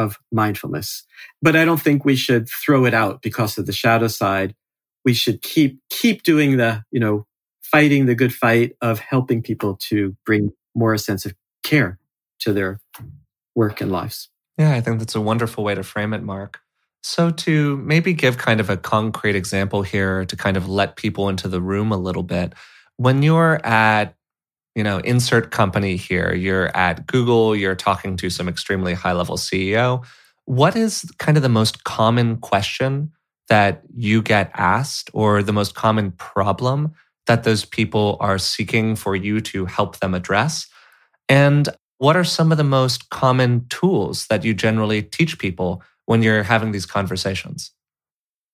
of 0.00 0.18
mindfulness. 0.32 1.04
But 1.42 1.56
I 1.56 1.64
don't 1.64 1.80
think 1.80 2.04
we 2.04 2.16
should 2.16 2.48
throw 2.48 2.84
it 2.86 2.94
out 2.94 3.22
because 3.22 3.58
of 3.58 3.66
the 3.66 3.72
shadow 3.72 4.08
side. 4.08 4.54
We 5.04 5.14
should 5.14 5.42
keep, 5.42 5.80
keep 5.90 6.22
doing 6.22 6.56
the, 6.56 6.84
you 6.90 7.00
know, 7.00 7.26
fighting 7.62 8.06
the 8.06 8.14
good 8.14 8.34
fight 8.34 8.72
of 8.80 8.98
helping 8.98 9.42
people 9.42 9.76
to 9.88 10.16
bring 10.26 10.50
more 10.74 10.94
a 10.94 10.98
sense 10.98 11.24
of 11.26 11.34
care 11.62 11.98
to 12.40 12.52
their 12.52 12.80
work 13.54 13.80
and 13.80 13.92
lives. 13.92 14.28
Yeah, 14.58 14.74
I 14.74 14.80
think 14.80 14.98
that's 14.98 15.14
a 15.14 15.20
wonderful 15.20 15.64
way 15.64 15.74
to 15.74 15.82
frame 15.82 16.12
it, 16.12 16.22
Marc. 16.22 16.60
So, 17.02 17.30
to 17.30 17.78
maybe 17.78 18.12
give 18.12 18.36
kind 18.36 18.60
of 18.60 18.68
a 18.68 18.76
concrete 18.76 19.34
example 19.34 19.82
here 19.82 20.26
to 20.26 20.36
kind 20.36 20.58
of 20.58 20.68
let 20.68 20.96
people 20.96 21.30
into 21.30 21.48
the 21.48 21.60
room 21.60 21.92
a 21.92 21.96
little 21.96 22.22
bit, 22.22 22.52
when 22.98 23.22
you're 23.22 23.64
at 23.64 24.14
you 24.74 24.84
know, 24.84 24.98
insert 24.98 25.50
company 25.50 25.96
here. 25.96 26.32
You're 26.34 26.74
at 26.76 27.06
Google, 27.06 27.56
you're 27.56 27.74
talking 27.74 28.16
to 28.18 28.30
some 28.30 28.48
extremely 28.48 28.94
high 28.94 29.12
level 29.12 29.36
CEO. 29.36 30.04
What 30.44 30.76
is 30.76 31.10
kind 31.18 31.36
of 31.36 31.42
the 31.42 31.48
most 31.48 31.84
common 31.84 32.36
question 32.36 33.12
that 33.48 33.82
you 33.94 34.22
get 34.22 34.50
asked 34.54 35.10
or 35.12 35.42
the 35.42 35.52
most 35.52 35.74
common 35.74 36.12
problem 36.12 36.92
that 37.26 37.42
those 37.44 37.64
people 37.64 38.16
are 38.20 38.38
seeking 38.38 38.96
for 38.96 39.16
you 39.16 39.40
to 39.40 39.66
help 39.66 39.98
them 39.98 40.14
address? 40.14 40.68
And 41.28 41.68
what 41.98 42.16
are 42.16 42.24
some 42.24 42.50
of 42.50 42.58
the 42.58 42.64
most 42.64 43.10
common 43.10 43.66
tools 43.68 44.26
that 44.28 44.44
you 44.44 44.54
generally 44.54 45.02
teach 45.02 45.38
people 45.38 45.82
when 46.06 46.22
you're 46.22 46.44
having 46.44 46.72
these 46.72 46.86
conversations? 46.86 47.72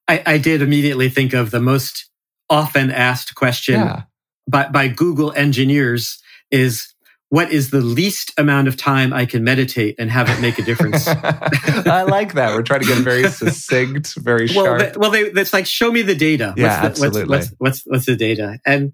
I, 0.09 0.23
I 0.27 0.39
did 0.39 0.63
immediately 0.63 1.09
think 1.09 1.33
of 1.33 1.51
the 1.51 1.61
most 1.61 2.11
often 2.49 2.91
asked 2.91 3.35
question 3.35 3.75
yeah 3.75 4.03
by, 4.49 4.69
by 4.69 4.89
Google 4.89 5.33
engineers 5.33 6.23
is 6.51 6.95
what 7.29 7.51
is 7.51 7.71
the 7.71 7.81
least 7.81 8.33
amount 8.39 8.69
of 8.69 8.77
time 8.77 9.13
I 9.13 9.27
can 9.27 9.43
meditate 9.43 9.97
and 9.99 10.11
have 10.11 10.29
it 10.31 10.41
make 10.41 10.59
a 10.59 10.63
difference? 10.63 11.09
I 11.09 12.03
like 12.03 12.35
that. 12.35 12.55
We're 12.55 12.63
trying 12.63 12.81
to 12.81 12.87
get 12.87 12.99
very 12.99 13.29
succinct, 13.29 14.15
very 14.15 14.49
well, 14.55 14.79
sharp. 14.79 14.97
Well, 14.97 15.11
they, 15.11 15.23
it's 15.23 15.53
like 15.53 15.67
show 15.67 15.91
me 15.91 16.03
the 16.03 16.15
data. 16.15 16.55
Yeah, 16.57 16.83
what's 16.83 17.01
the, 17.01 17.07
absolutely. 17.07 17.37
What's, 17.37 17.49
what's, 17.49 17.59
what's, 17.59 17.83
what's 17.87 18.07
the 18.07 18.17
data? 18.17 18.61
And, 18.65 18.93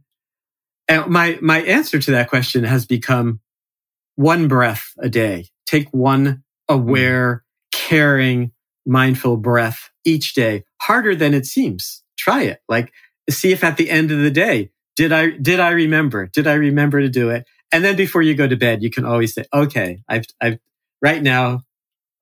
and 0.89 1.07
my 1.07 1.39
my 1.41 1.63
answer 1.63 1.99
to 1.99 2.11
that 2.13 2.29
question 2.29 2.65
has 2.65 2.87
become 2.87 3.41
one 4.17 4.49
breath 4.49 4.93
a 4.99 5.09
day. 5.09 5.47
Take 5.67 5.89
one 5.91 6.43
aware, 6.69 7.45
caring, 7.71 8.53
mindful 8.85 9.37
breath 9.37 9.91
each 10.05 10.35
day. 10.35 10.65
Harder 10.81 11.15
than 11.15 11.35
it 11.35 11.47
seems. 11.47 12.03
Try 12.19 12.43
it. 12.43 12.61
Like 12.69 12.93
see 13.31 13.53
if 13.53 13.63
at 13.63 13.77
the 13.77 13.91
end 13.91 14.11
of 14.11 14.19
the 14.19 14.31
day 14.31 14.72
did 14.97 15.13
I, 15.13 15.31
did 15.31 15.61
I 15.61 15.71
remember? 15.71 16.27
Did 16.27 16.47
I 16.47 16.55
remember 16.55 17.01
to 17.01 17.09
do 17.09 17.31
it? 17.31 17.47
And 17.73 17.85
then 17.85 17.97
before 17.97 18.23
you 18.23 18.35
go 18.35 18.47
to 18.47 18.57
bed, 18.57 18.83
you 18.83 18.91
can 18.91 19.05
always 19.05 19.35
say, 19.35 19.45
okay, 19.53 20.03
I've, 20.09 20.25
I've, 20.41 20.59
right 21.01 21.23
now, 21.23 21.63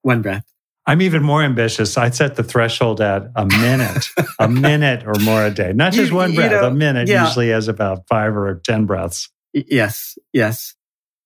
one 0.02 0.22
breath. 0.22 0.44
I'm 0.86 1.02
even 1.02 1.22
more 1.22 1.42
ambitious. 1.42 1.96
I 1.96 2.10
set 2.10 2.36
the 2.36 2.42
threshold 2.42 3.00
at 3.00 3.30
a 3.36 3.46
minute, 3.46 4.06
a 4.38 4.48
minute 4.48 5.06
or 5.06 5.14
more 5.20 5.44
a 5.44 5.50
day. 5.50 5.72
Not 5.72 5.92
just 5.92 6.10
you, 6.10 6.16
one 6.16 6.34
breath, 6.34 6.50
you 6.50 6.60
know, 6.60 6.68
a 6.68 6.70
minute 6.70 7.08
yeah. 7.08 7.26
usually 7.26 7.50
has 7.50 7.68
about 7.68 8.08
five 8.08 8.36
or 8.36 8.60
10 8.64 8.86
breaths. 8.86 9.28
Yes, 9.52 10.16
yes. 10.32 10.74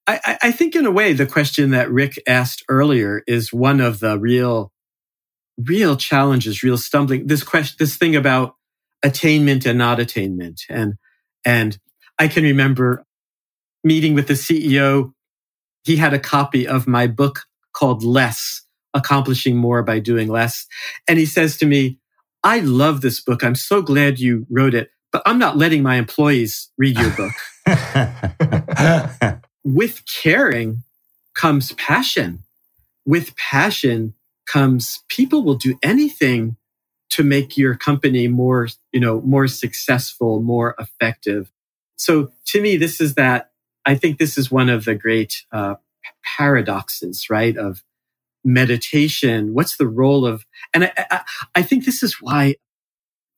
I, 0.06 0.38
I 0.42 0.52
think 0.52 0.76
in 0.76 0.84
a 0.84 0.90
way, 0.90 1.14
the 1.14 1.26
question 1.26 1.70
that 1.70 1.90
Rick 1.90 2.20
asked 2.26 2.62
earlier 2.68 3.22
is 3.26 3.52
one 3.52 3.80
of 3.80 4.00
the 4.00 4.18
real, 4.18 4.70
real 5.56 5.96
challenges, 5.96 6.62
real 6.62 6.76
stumbling. 6.76 7.26
This 7.26 7.42
question, 7.42 7.76
this 7.78 7.96
thing 7.96 8.14
about 8.14 8.56
attainment 9.02 9.64
and 9.64 9.78
not 9.78 10.00
attainment. 10.00 10.62
And 10.68 10.94
and 11.44 11.78
I 12.18 12.28
can 12.28 12.44
remember 12.44 13.04
meeting 13.82 14.14
with 14.14 14.28
the 14.28 14.34
CEO. 14.34 15.12
He 15.84 15.96
had 15.96 16.14
a 16.14 16.18
copy 16.18 16.66
of 16.66 16.86
my 16.86 17.06
book 17.06 17.44
called 17.72 18.02
Less, 18.02 18.62
Accomplishing 18.94 19.56
More 19.56 19.82
by 19.82 19.98
Doing 19.98 20.28
Less. 20.28 20.66
And 21.08 21.18
he 21.18 21.26
says 21.26 21.56
to 21.58 21.66
me, 21.66 21.98
I 22.42 22.60
love 22.60 23.00
this 23.00 23.20
book. 23.20 23.42
I'm 23.42 23.54
so 23.54 23.82
glad 23.82 24.18
you 24.18 24.46
wrote 24.50 24.74
it, 24.74 24.90
but 25.12 25.22
I'm 25.26 25.38
not 25.38 25.56
letting 25.56 25.82
my 25.82 25.96
employees 25.96 26.70
read 26.78 26.98
your 26.98 27.10
book. 27.10 27.32
With 29.64 30.02
caring 30.06 30.82
comes 31.34 31.72
passion. 31.72 32.44
With 33.06 33.36
passion 33.36 34.14
comes 34.46 35.02
people 35.08 35.42
will 35.42 35.54
do 35.56 35.78
anything 35.82 36.56
to 37.14 37.22
make 37.22 37.56
your 37.56 37.74
company 37.76 38.28
more, 38.28 38.68
you 38.92 39.00
know, 39.00 39.20
more 39.22 39.48
successful, 39.48 40.40
more 40.42 40.74
effective. 40.78 41.52
So 41.96 42.32
to 42.46 42.60
me, 42.60 42.76
this 42.76 43.00
is 43.00 43.14
that, 43.14 43.50
I 43.84 43.94
think 43.94 44.18
this 44.18 44.36
is 44.36 44.50
one 44.50 44.68
of 44.68 44.84
the 44.84 44.94
great 44.94 45.44
uh, 45.52 45.76
paradoxes, 46.36 47.28
right? 47.30 47.56
Of 47.56 47.82
meditation. 48.44 49.54
What's 49.54 49.76
the 49.76 49.86
role 49.86 50.26
of, 50.26 50.44
and 50.72 50.84
I, 50.84 50.92
I, 51.10 51.20
I 51.54 51.62
think 51.62 51.84
this 51.84 52.02
is 52.02 52.16
why 52.20 52.56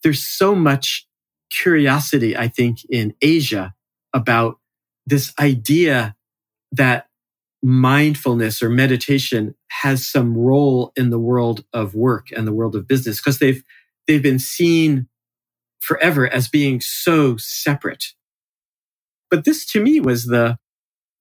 there's 0.02 0.26
so 0.26 0.54
much 0.54 1.06
curiosity, 1.50 2.36
I 2.36 2.48
think, 2.48 2.78
in 2.90 3.14
Asia 3.20 3.74
about 4.12 4.58
this 5.06 5.32
idea 5.38 6.16
that 6.72 7.05
mindfulness 7.66 8.62
or 8.62 8.70
meditation 8.70 9.54
has 9.70 10.06
some 10.06 10.36
role 10.36 10.92
in 10.96 11.10
the 11.10 11.18
world 11.18 11.64
of 11.72 11.94
work 11.94 12.28
and 12.30 12.46
the 12.46 12.52
world 12.52 12.76
of 12.76 12.86
business 12.86 13.18
because 13.18 13.40
they've 13.40 13.62
they've 14.06 14.22
been 14.22 14.38
seen 14.38 15.08
forever 15.80 16.28
as 16.32 16.48
being 16.48 16.80
so 16.80 17.36
separate. 17.38 18.04
But 19.30 19.44
this 19.44 19.66
to 19.72 19.80
me 19.80 20.00
was 20.00 20.26
the 20.26 20.58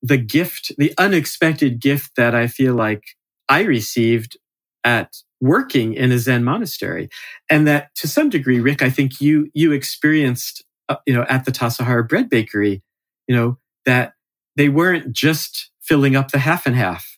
the 0.04 0.18
gift, 0.18 0.72
the 0.78 0.94
unexpected 0.98 1.80
gift 1.82 2.12
that 2.16 2.36
I 2.36 2.48
feel 2.48 2.76
like 2.76 3.04
I 3.50 3.62
received 3.62 4.38
at 4.84 5.16
working 5.42 5.94
in 5.94 6.12
a 6.12 6.20
Zen 6.20 6.44
monastery. 6.44 7.10
And 7.50 7.68
that 7.68 7.96
to 7.96 8.08
some 8.08 8.30
degree, 8.30 8.60
Rick, 8.60 8.84
I 8.84 8.92
think 8.92 9.20
you, 9.20 9.50
you 9.54 9.72
experienced, 9.72 10.64
uh, 10.90 10.98
you 11.08 11.14
know, 11.14 11.26
at 11.28 11.46
the 11.46 11.52
Tassajara 11.52 12.08
bread 12.08 12.30
bakery, 12.30 12.84
you 13.28 13.36
know, 13.36 13.58
that 13.86 14.14
they 14.56 14.70
weren't 14.70 15.12
just 15.12 15.72
filling 15.88 16.16
up 16.16 16.32
the 16.32 16.40
half 16.40 16.66
and 16.66 16.76
half, 16.76 17.18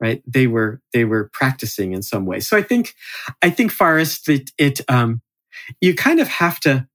right? 0.00 0.22
They 0.26 0.46
were, 0.46 0.80
they 0.92 1.04
were 1.04 1.30
practicing 1.32 1.92
in 1.92 2.02
some 2.02 2.26
way. 2.26 2.40
So 2.40 2.56
I 2.56 2.62
think, 2.62 2.94
I 3.42 3.50
think 3.50 3.72
Forrest, 3.72 4.28
it, 4.28 4.50
it 4.58 4.80
um, 4.88 5.22
you 5.80 5.94
kind 5.94 6.20
of 6.20 6.28
have 6.28 6.60
to, 6.60 6.88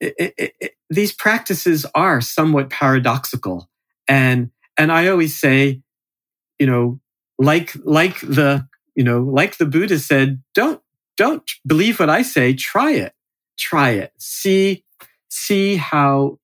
it, 0.00 0.34
it, 0.36 0.54
it, 0.60 0.72
these 0.90 1.12
practices 1.12 1.86
are 1.94 2.20
somewhat 2.20 2.70
paradoxical. 2.70 3.70
And, 4.08 4.50
and 4.76 4.90
I 4.92 5.08
always 5.08 5.38
say, 5.38 5.82
you 6.58 6.66
know, 6.66 7.00
like, 7.38 7.74
like 7.84 8.20
the, 8.20 8.66
you 8.94 9.04
know, 9.04 9.22
like 9.22 9.56
the 9.56 9.66
Buddha 9.66 9.98
said, 9.98 10.42
don't, 10.54 10.80
don't 11.16 11.48
believe 11.66 12.00
what 12.00 12.10
I 12.10 12.22
say. 12.22 12.54
Try 12.54 12.92
it. 12.92 13.12
Try 13.56 13.90
it. 13.90 14.12
See, 14.18 14.84
see 15.28 15.76
how 15.76 16.38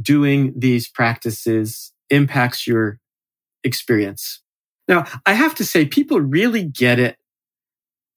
doing 0.00 0.52
these 0.56 0.88
practices 0.88 1.92
impacts 2.10 2.66
your 2.66 2.98
experience. 3.64 4.40
Now, 4.88 5.04
I 5.26 5.34
have 5.34 5.54
to 5.56 5.64
say, 5.64 5.84
people 5.84 6.20
really 6.20 6.64
get 6.64 6.98
it 6.98 7.16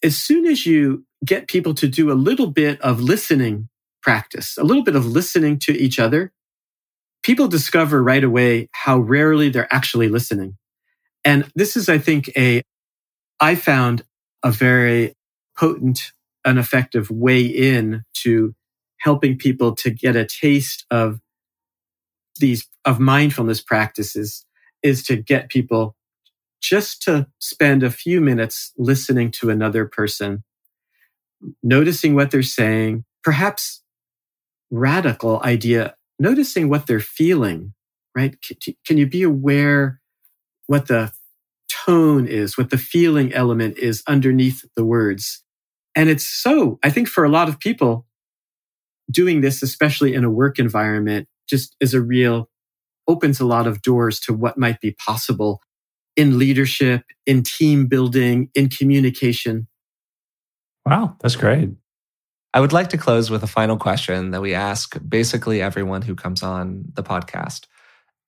as 0.04 0.18
soon 0.18 0.46
as 0.46 0.66
you 0.66 1.06
get 1.24 1.48
people 1.48 1.74
to 1.76 1.88
do 1.88 2.12
a 2.12 2.14
little 2.14 2.48
bit 2.48 2.80
of 2.82 3.00
listening 3.00 3.70
practice, 4.02 4.58
a 4.58 4.64
little 4.64 4.84
bit 4.84 4.96
of 4.96 5.06
listening 5.06 5.58
to 5.60 5.72
each 5.72 5.98
other, 5.98 6.34
people 7.24 7.48
discover 7.48 8.04
right 8.04 8.24
away 8.24 8.68
how 8.74 9.00
rarely 9.00 9.50
they're 9.50 9.74
actually 9.74 10.10
listening. 10.10 10.58
And 11.24 11.50
this 11.56 11.78
is, 11.78 11.88
I 11.88 11.98
think, 11.98 12.30
a, 12.38 12.62
I 13.40 13.56
found 13.56 14.04
a 14.44 14.52
very 14.52 15.14
potent 15.58 16.12
and 16.44 16.60
effective 16.60 17.10
way 17.10 17.44
in 17.44 18.04
to 18.16 18.54
helping 19.00 19.38
people 19.38 19.74
to 19.76 19.90
get 19.90 20.18
a 20.18 20.26
taste 20.26 20.86
of 20.92 21.22
these, 22.40 22.68
of 22.84 23.00
mindfulness 23.00 23.62
practices 23.62 24.46
is 24.84 25.04
to 25.04 25.16
get 25.16 25.50
people 25.50 25.96
just 26.62 27.02
to 27.04 27.28
spend 27.40 27.84
a 27.84 27.90
few 27.90 28.22
minutes 28.22 28.72
listening 28.78 29.32
to 29.32 29.50
another 29.50 29.86
person, 29.86 30.44
noticing 31.62 32.16
what 32.16 32.32
they're 32.32 32.44
saying, 32.44 33.04
perhaps 33.24 33.82
radical 34.72 35.42
idea 35.44 35.96
noticing 36.20 36.70
what 36.70 36.88
they're 36.88 37.00
feeling, 37.00 37.74
right? 38.16 38.36
Can 38.86 38.98
you 38.98 39.08
be 39.08 39.24
aware 39.24 40.00
what 40.68 40.88
the 40.88 41.12
tone 41.70 42.28
is, 42.28 42.58
what 42.58 42.70
the 42.70 42.78
feeling 42.78 43.34
element 43.34 43.78
is 43.78 44.04
underneath 44.08 44.64
the 44.76 44.86
words? 44.86 45.44
And 45.96 46.10
it's 46.10 46.26
so, 46.26 46.80
I 46.84 46.90
think 46.90 47.08
for 47.08 47.24
a 47.24 47.30
lot 47.30 47.50
of 47.50 47.60
people, 47.60 48.06
doing 49.12 49.42
this, 49.42 49.62
especially 49.62 50.14
in 50.14 50.24
a 50.24 50.30
work 50.30 50.60
environment, 50.60 51.28
just 51.48 51.76
is 51.82 51.94
a 51.94 52.02
real, 52.02 52.50
opens 53.08 53.40
a 53.40 53.46
lot 53.46 53.68
of 53.68 53.82
doors 53.82 54.20
to 54.22 54.34
what 54.34 54.58
might 54.58 54.80
be 54.82 54.92
possible 54.92 55.62
in 56.16 56.38
leadership, 56.38 57.04
in 57.26 57.44
team 57.44 57.88
building, 57.88 58.50
in 58.54 58.70
communication. 58.70 59.68
Wow, 60.86 61.16
that's 61.22 61.36
great. 61.36 61.70
I 62.54 62.60
would 62.60 62.74
like 62.74 62.90
to 62.90 62.98
close 62.98 63.32
with 63.32 63.42
a 63.42 63.48
final 63.48 63.78
question 63.78 64.32
that 64.32 64.42
we 64.42 64.54
ask 64.54 64.96
basically 65.08 65.62
everyone 65.62 66.04
who 66.04 66.14
comes 66.14 66.44
on 66.44 66.84
the 66.94 67.04
podcast. 67.04 67.66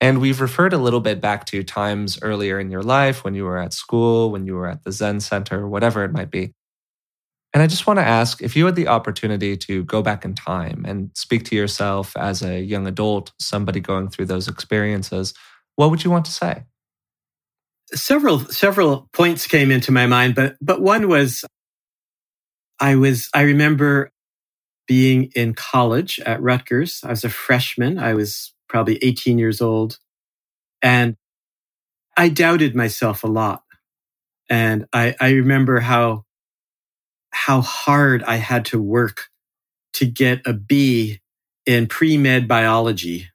And 0.02 0.20
we've 0.20 0.42
referred 0.42 0.74
a 0.74 0.78
little 0.78 1.00
bit 1.00 1.22
back 1.22 1.46
to 1.46 1.64
times 1.64 2.20
earlier 2.22 2.60
in 2.60 2.72
your 2.72 2.82
life 2.82 3.24
when 3.24 3.36
you 3.36 3.46
were 3.46 3.58
at 3.58 3.74
school, 3.74 4.32
when 4.32 4.46
you 4.46 4.56
were 4.56 4.68
at 4.68 4.84
the 4.84 4.92
Zen 4.92 5.20
Center, 5.20 5.68
whatever 5.68 6.04
it 6.04 6.12
might 6.12 6.32
be. 6.32 6.54
And 7.56 7.64
I 7.64 7.68
just 7.68 7.88
want 7.88 8.00
to 8.00 8.06
ask 8.06 8.44
if 8.44 8.58
you 8.58 8.66
had 8.68 8.76
the 8.76 8.90
opportunity 8.90 9.58
to 9.58 9.86
go 9.86 10.04
back 10.04 10.26
in 10.26 10.36
time 10.36 10.86
and 10.86 11.10
speak 11.16 11.46
to 11.46 11.56
yourself 11.56 12.16
as 12.18 12.44
a 12.44 12.60
young 12.60 12.86
adult, 12.86 13.32
somebody 13.40 13.80
going 13.80 14.10
through 14.10 14.26
those 14.26 14.50
experiences, 14.50 15.34
what 15.78 15.90
would 15.90 16.04
you 16.04 16.12
want 16.12 16.26
to 16.26 16.34
say? 16.34 16.66
Several 17.94 18.40
several 18.40 19.10
points 19.14 19.48
came 19.48 19.72
into 19.72 19.94
my 19.94 20.06
mind, 20.06 20.36
but 20.36 20.58
but 20.62 20.82
one 20.82 21.08
was 21.08 21.46
I 22.80 22.96
was 22.96 23.30
I 23.34 23.44
remember 23.44 24.12
being 24.88 25.32
in 25.36 25.54
college 25.54 26.20
at 26.20 26.42
Rutgers. 26.42 27.02
I 27.04 27.10
was 27.10 27.24
a 27.24 27.30
freshman. 27.30 27.98
I 28.00 28.14
was 28.14 28.54
probably 28.68 28.98
18 29.04 29.38
years 29.38 29.62
old. 29.62 30.00
And 30.82 31.16
I 32.18 32.30
doubted 32.30 32.76
myself 32.76 33.24
a 33.24 33.28
lot. 33.28 33.64
And 34.50 34.86
I, 34.94 35.16
I 35.20 35.32
remember 35.32 35.80
how, 35.80 36.26
how 37.36 37.60
hard 37.60 38.24
I 38.24 38.38
had 38.38 38.64
to 38.66 38.82
work 38.82 39.28
to 39.94 40.06
get 40.06 40.42
a 40.48 40.54
B 40.54 41.20
in 41.66 41.86
pre-med 41.86 42.48
biology. 42.48 43.30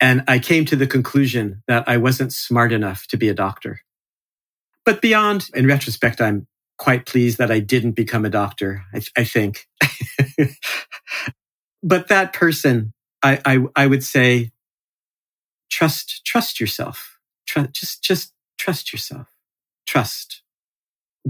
And 0.00 0.22
I 0.28 0.38
came 0.38 0.66
to 0.66 0.76
the 0.76 0.86
conclusion 0.86 1.62
that 1.66 1.88
I 1.88 1.96
wasn't 1.96 2.34
smart 2.34 2.72
enough 2.72 3.06
to 3.06 3.16
be 3.16 3.30
a 3.30 3.34
doctor. 3.34 3.80
But 4.84 5.00
beyond, 5.00 5.48
in 5.54 5.66
retrospect, 5.66 6.20
I'm 6.20 6.46
quite 6.78 7.06
pleased 7.06 7.38
that 7.38 7.50
I 7.50 7.58
didn't 7.58 7.92
become 7.92 8.26
a 8.26 8.30
doctor, 8.30 8.84
I, 8.92 9.00
I 9.16 9.24
think. 9.24 9.66
but 11.82 12.08
that 12.08 12.34
person, 12.34 12.92
I, 13.22 13.40
I, 13.46 13.58
I, 13.76 13.86
would 13.86 14.04
say, 14.04 14.50
trust, 15.70 16.22
trust 16.26 16.60
yourself. 16.60 17.18
Trust, 17.46 17.72
just, 17.72 18.04
just 18.04 18.34
trust 18.58 18.92
yourself. 18.92 19.28
Trust. 19.86 20.42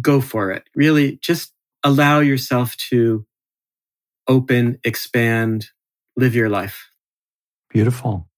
Go 0.00 0.20
for 0.20 0.50
it. 0.50 0.64
Really 0.74 1.18
just 1.22 1.52
allow 1.85 2.21
yourself 2.21 2.77
to 2.90 3.27
open, 4.29 4.79
expand, 4.85 5.66
live 6.16 6.35
your 6.35 6.49
life. 6.49 6.90
Beautiful. 7.71 8.29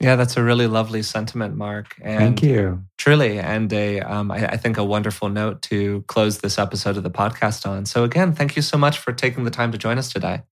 Yeah, 0.00 0.16
that's 0.16 0.38
a 0.38 0.42
really 0.42 0.66
lovely 0.66 1.02
sentiment, 1.02 1.56
Marc. 1.56 1.94
And 2.00 2.18
Thank 2.18 2.42
you. 2.42 2.84
Truly, 2.96 3.38
and 3.38 3.70
a, 3.70 4.00
um, 4.00 4.30
I, 4.30 4.46
I 4.46 4.56
think 4.56 4.78
a 4.78 4.84
wonderful 4.84 5.28
note 5.28 5.60
to 5.62 6.02
close 6.08 6.38
this 6.38 6.58
episode 6.58 6.96
of 6.96 7.02
the 7.02 7.10
podcast 7.10 7.68
on. 7.68 7.84
So 7.84 8.04
again, 8.04 8.32
thank 8.32 8.56
you 8.56 8.62
so 8.62 8.78
much 8.78 8.98
for 8.98 9.12
taking 9.12 9.44
the 9.44 9.50
time 9.50 9.72
to 9.72 9.78
join 9.78 9.98
us 9.98 10.10
today. 10.10 10.42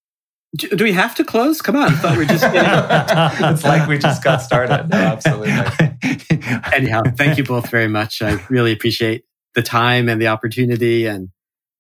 Do, 0.57 0.69
do 0.69 0.85
we 0.85 0.93
have 0.93 1.15
to 1.15 1.25
close? 1.25 1.63
Come 1.63 1.77
on, 1.77 1.93
I 1.93 1.97
thought 1.97 2.19
we 2.19 2.25
are 2.25 2.27
just. 2.27 2.45
it's 3.55 3.65
like 3.65 3.89
we 3.89 3.99
just 3.99 4.23
got 4.23 4.43
started. 4.43 4.89
No, 4.89 4.97
absolutely. 4.97 5.53
Anyhow, 6.75 7.03
thank 7.17 7.39
you 7.39 7.45
both 7.45 7.71
very 7.71 7.89
much. 7.89 8.21
I 8.23 8.43
really 8.49 8.73
appreciate 8.73 9.25
the 9.55 9.63
time 9.63 10.09
and 10.09 10.21
the 10.21 10.29
opportunity, 10.29 11.07
and 11.07 11.31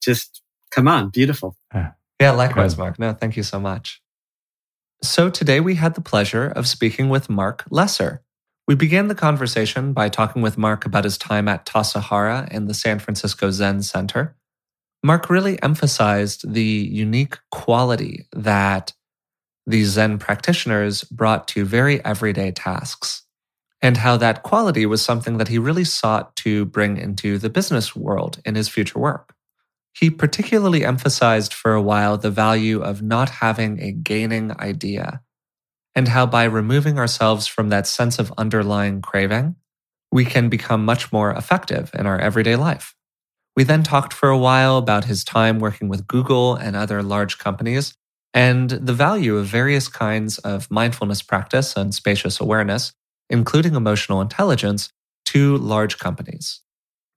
just 0.02 0.42
come 0.70 0.88
on, 0.88 1.10
beautiful. 1.10 1.56
Yeah, 2.20 2.32
likewise, 2.32 2.76
Marc. 2.76 2.98
No, 2.98 3.12
thank 3.12 3.36
you 3.36 3.42
so 3.42 3.60
much. 3.60 4.02
So 5.02 5.30
today 5.30 5.60
we 5.60 5.76
had 5.76 5.94
the 5.94 6.00
pleasure 6.00 6.46
of 6.46 6.66
speaking 6.66 7.08
with 7.08 7.30
Marc 7.30 7.64
Lesser. 7.70 8.22
We 8.66 8.74
began 8.74 9.08
the 9.08 9.14
conversation 9.14 9.92
by 9.92 10.08
talking 10.08 10.42
with 10.42 10.58
Marc 10.58 10.84
about 10.84 11.04
his 11.04 11.16
time 11.16 11.48
at 11.48 11.64
Tassajara 11.64 12.50
in 12.52 12.66
the 12.66 12.74
San 12.74 12.98
Francisco 12.98 13.50
Zen 13.50 13.82
Center. 13.82 14.36
Marc 15.02 15.30
really 15.30 15.62
emphasized 15.62 16.52
the 16.52 16.62
unique 16.62 17.38
quality 17.52 18.26
that 18.32 18.92
these 19.66 19.90
Zen 19.90 20.18
practitioners 20.18 21.04
brought 21.04 21.46
to 21.48 21.64
very 21.64 22.04
everyday 22.04 22.50
tasks, 22.50 23.22
and 23.80 23.98
how 23.98 24.16
that 24.16 24.42
quality 24.42 24.86
was 24.86 25.00
something 25.00 25.38
that 25.38 25.48
he 25.48 25.58
really 25.58 25.84
sought 25.84 26.34
to 26.36 26.64
bring 26.64 26.96
into 26.96 27.38
the 27.38 27.50
business 27.50 27.94
world 27.94 28.40
in 28.44 28.56
his 28.56 28.68
future 28.68 28.98
work. 28.98 29.34
He 29.98 30.10
particularly 30.10 30.84
emphasized 30.84 31.52
for 31.52 31.74
a 31.74 31.82
while 31.82 32.16
the 32.18 32.30
value 32.30 32.80
of 32.80 33.02
not 33.02 33.30
having 33.30 33.80
a 33.82 33.90
gaining 33.90 34.52
idea, 34.60 35.22
and 35.94 36.08
how 36.08 36.24
by 36.24 36.44
removing 36.44 36.98
ourselves 36.98 37.48
from 37.48 37.70
that 37.70 37.86
sense 37.86 38.20
of 38.20 38.32
underlying 38.38 39.02
craving, 39.02 39.56
we 40.12 40.24
can 40.24 40.48
become 40.48 40.84
much 40.84 41.12
more 41.12 41.32
effective 41.32 41.90
in 41.94 42.06
our 42.06 42.18
everyday 42.18 42.54
life. 42.54 42.94
We 43.56 43.64
then 43.64 43.82
talked 43.82 44.12
for 44.12 44.28
a 44.28 44.38
while 44.38 44.78
about 44.78 45.06
his 45.06 45.24
time 45.24 45.58
working 45.58 45.88
with 45.88 46.06
Google 46.06 46.54
and 46.54 46.76
other 46.76 47.02
large 47.02 47.38
companies 47.38 47.94
and 48.32 48.70
the 48.70 48.94
value 48.94 49.36
of 49.36 49.46
various 49.46 49.88
kinds 49.88 50.38
of 50.38 50.70
mindfulness 50.70 51.22
practice 51.22 51.76
and 51.76 51.92
spacious 51.92 52.38
awareness, 52.38 52.92
including 53.28 53.74
emotional 53.74 54.20
intelligence, 54.20 54.90
to 55.24 55.56
large 55.56 55.98
companies. 55.98 56.60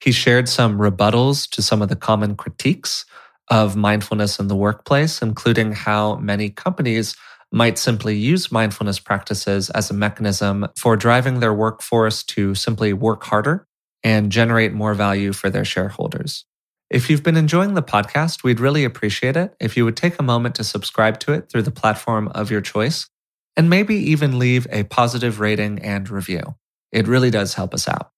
He 0.01 0.11
shared 0.11 0.49
some 0.49 0.79
rebuttals 0.79 1.49
to 1.51 1.61
some 1.61 1.81
of 1.81 1.89
the 1.89 1.95
common 1.95 2.35
critiques 2.35 3.05
of 3.49 3.75
mindfulness 3.75 4.39
in 4.39 4.47
the 4.47 4.55
workplace, 4.55 5.21
including 5.21 5.73
how 5.73 6.15
many 6.15 6.49
companies 6.49 7.15
might 7.51 7.77
simply 7.77 8.15
use 8.15 8.51
mindfulness 8.51 8.99
practices 8.99 9.69
as 9.71 9.91
a 9.91 9.93
mechanism 9.93 10.67
for 10.77 10.95
driving 10.95 11.39
their 11.39 11.53
workforce 11.53 12.23
to 12.23 12.55
simply 12.55 12.93
work 12.93 13.23
harder 13.23 13.67
and 14.03 14.31
generate 14.31 14.73
more 14.73 14.93
value 14.93 15.33
for 15.33 15.49
their 15.49 15.65
shareholders. 15.65 16.45
If 16.89 17.09
you've 17.09 17.23
been 17.23 17.37
enjoying 17.37 17.73
the 17.73 17.83
podcast, 17.83 18.43
we'd 18.43 18.59
really 18.59 18.83
appreciate 18.83 19.37
it 19.37 19.53
if 19.59 19.77
you 19.77 19.85
would 19.85 19.97
take 19.97 20.17
a 20.17 20.23
moment 20.23 20.55
to 20.55 20.63
subscribe 20.63 21.19
to 21.19 21.33
it 21.33 21.49
through 21.49 21.61
the 21.63 21.71
platform 21.71 22.29
of 22.29 22.49
your 22.49 22.61
choice 22.61 23.07
and 23.55 23.69
maybe 23.69 23.95
even 23.95 24.39
leave 24.39 24.65
a 24.71 24.83
positive 24.83 25.39
rating 25.39 25.79
and 25.79 26.09
review. 26.09 26.55
It 26.91 27.07
really 27.07 27.29
does 27.29 27.53
help 27.53 27.73
us 27.73 27.87
out. 27.87 28.11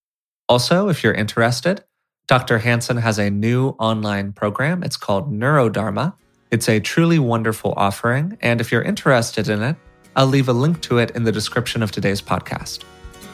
Also, 0.49 0.89
if 0.89 1.03
you're 1.03 1.13
interested, 1.13 1.83
Dr. 2.27 2.59
Hanson 2.59 2.97
has 2.97 3.19
a 3.19 3.29
new 3.29 3.69
online 3.79 4.33
program. 4.33 4.83
It's 4.83 4.97
called 4.97 5.31
Neurodharma. 5.31 6.13
It's 6.51 6.69
a 6.69 6.79
truly 6.79 7.19
wonderful 7.19 7.73
offering. 7.75 8.37
And 8.41 8.61
if 8.61 8.71
you're 8.71 8.81
interested 8.81 9.49
in 9.49 9.61
it, 9.61 9.75
I'll 10.15 10.27
leave 10.27 10.47
a 10.47 10.53
link 10.53 10.81
to 10.83 10.99
it 10.99 11.11
in 11.11 11.23
the 11.23 11.31
description 11.31 11.81
of 11.81 11.91
today's 11.91 12.21
podcast. 12.21 12.83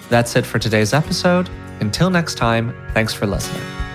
That's 0.09 0.35
it 0.35 0.45
for 0.45 0.57
today's 0.59 0.93
episode. 0.93 1.49
Until 1.81 2.09
next 2.09 2.35
time, 2.35 2.75
thanks 2.93 3.13
for 3.13 3.27
listening. 3.27 3.88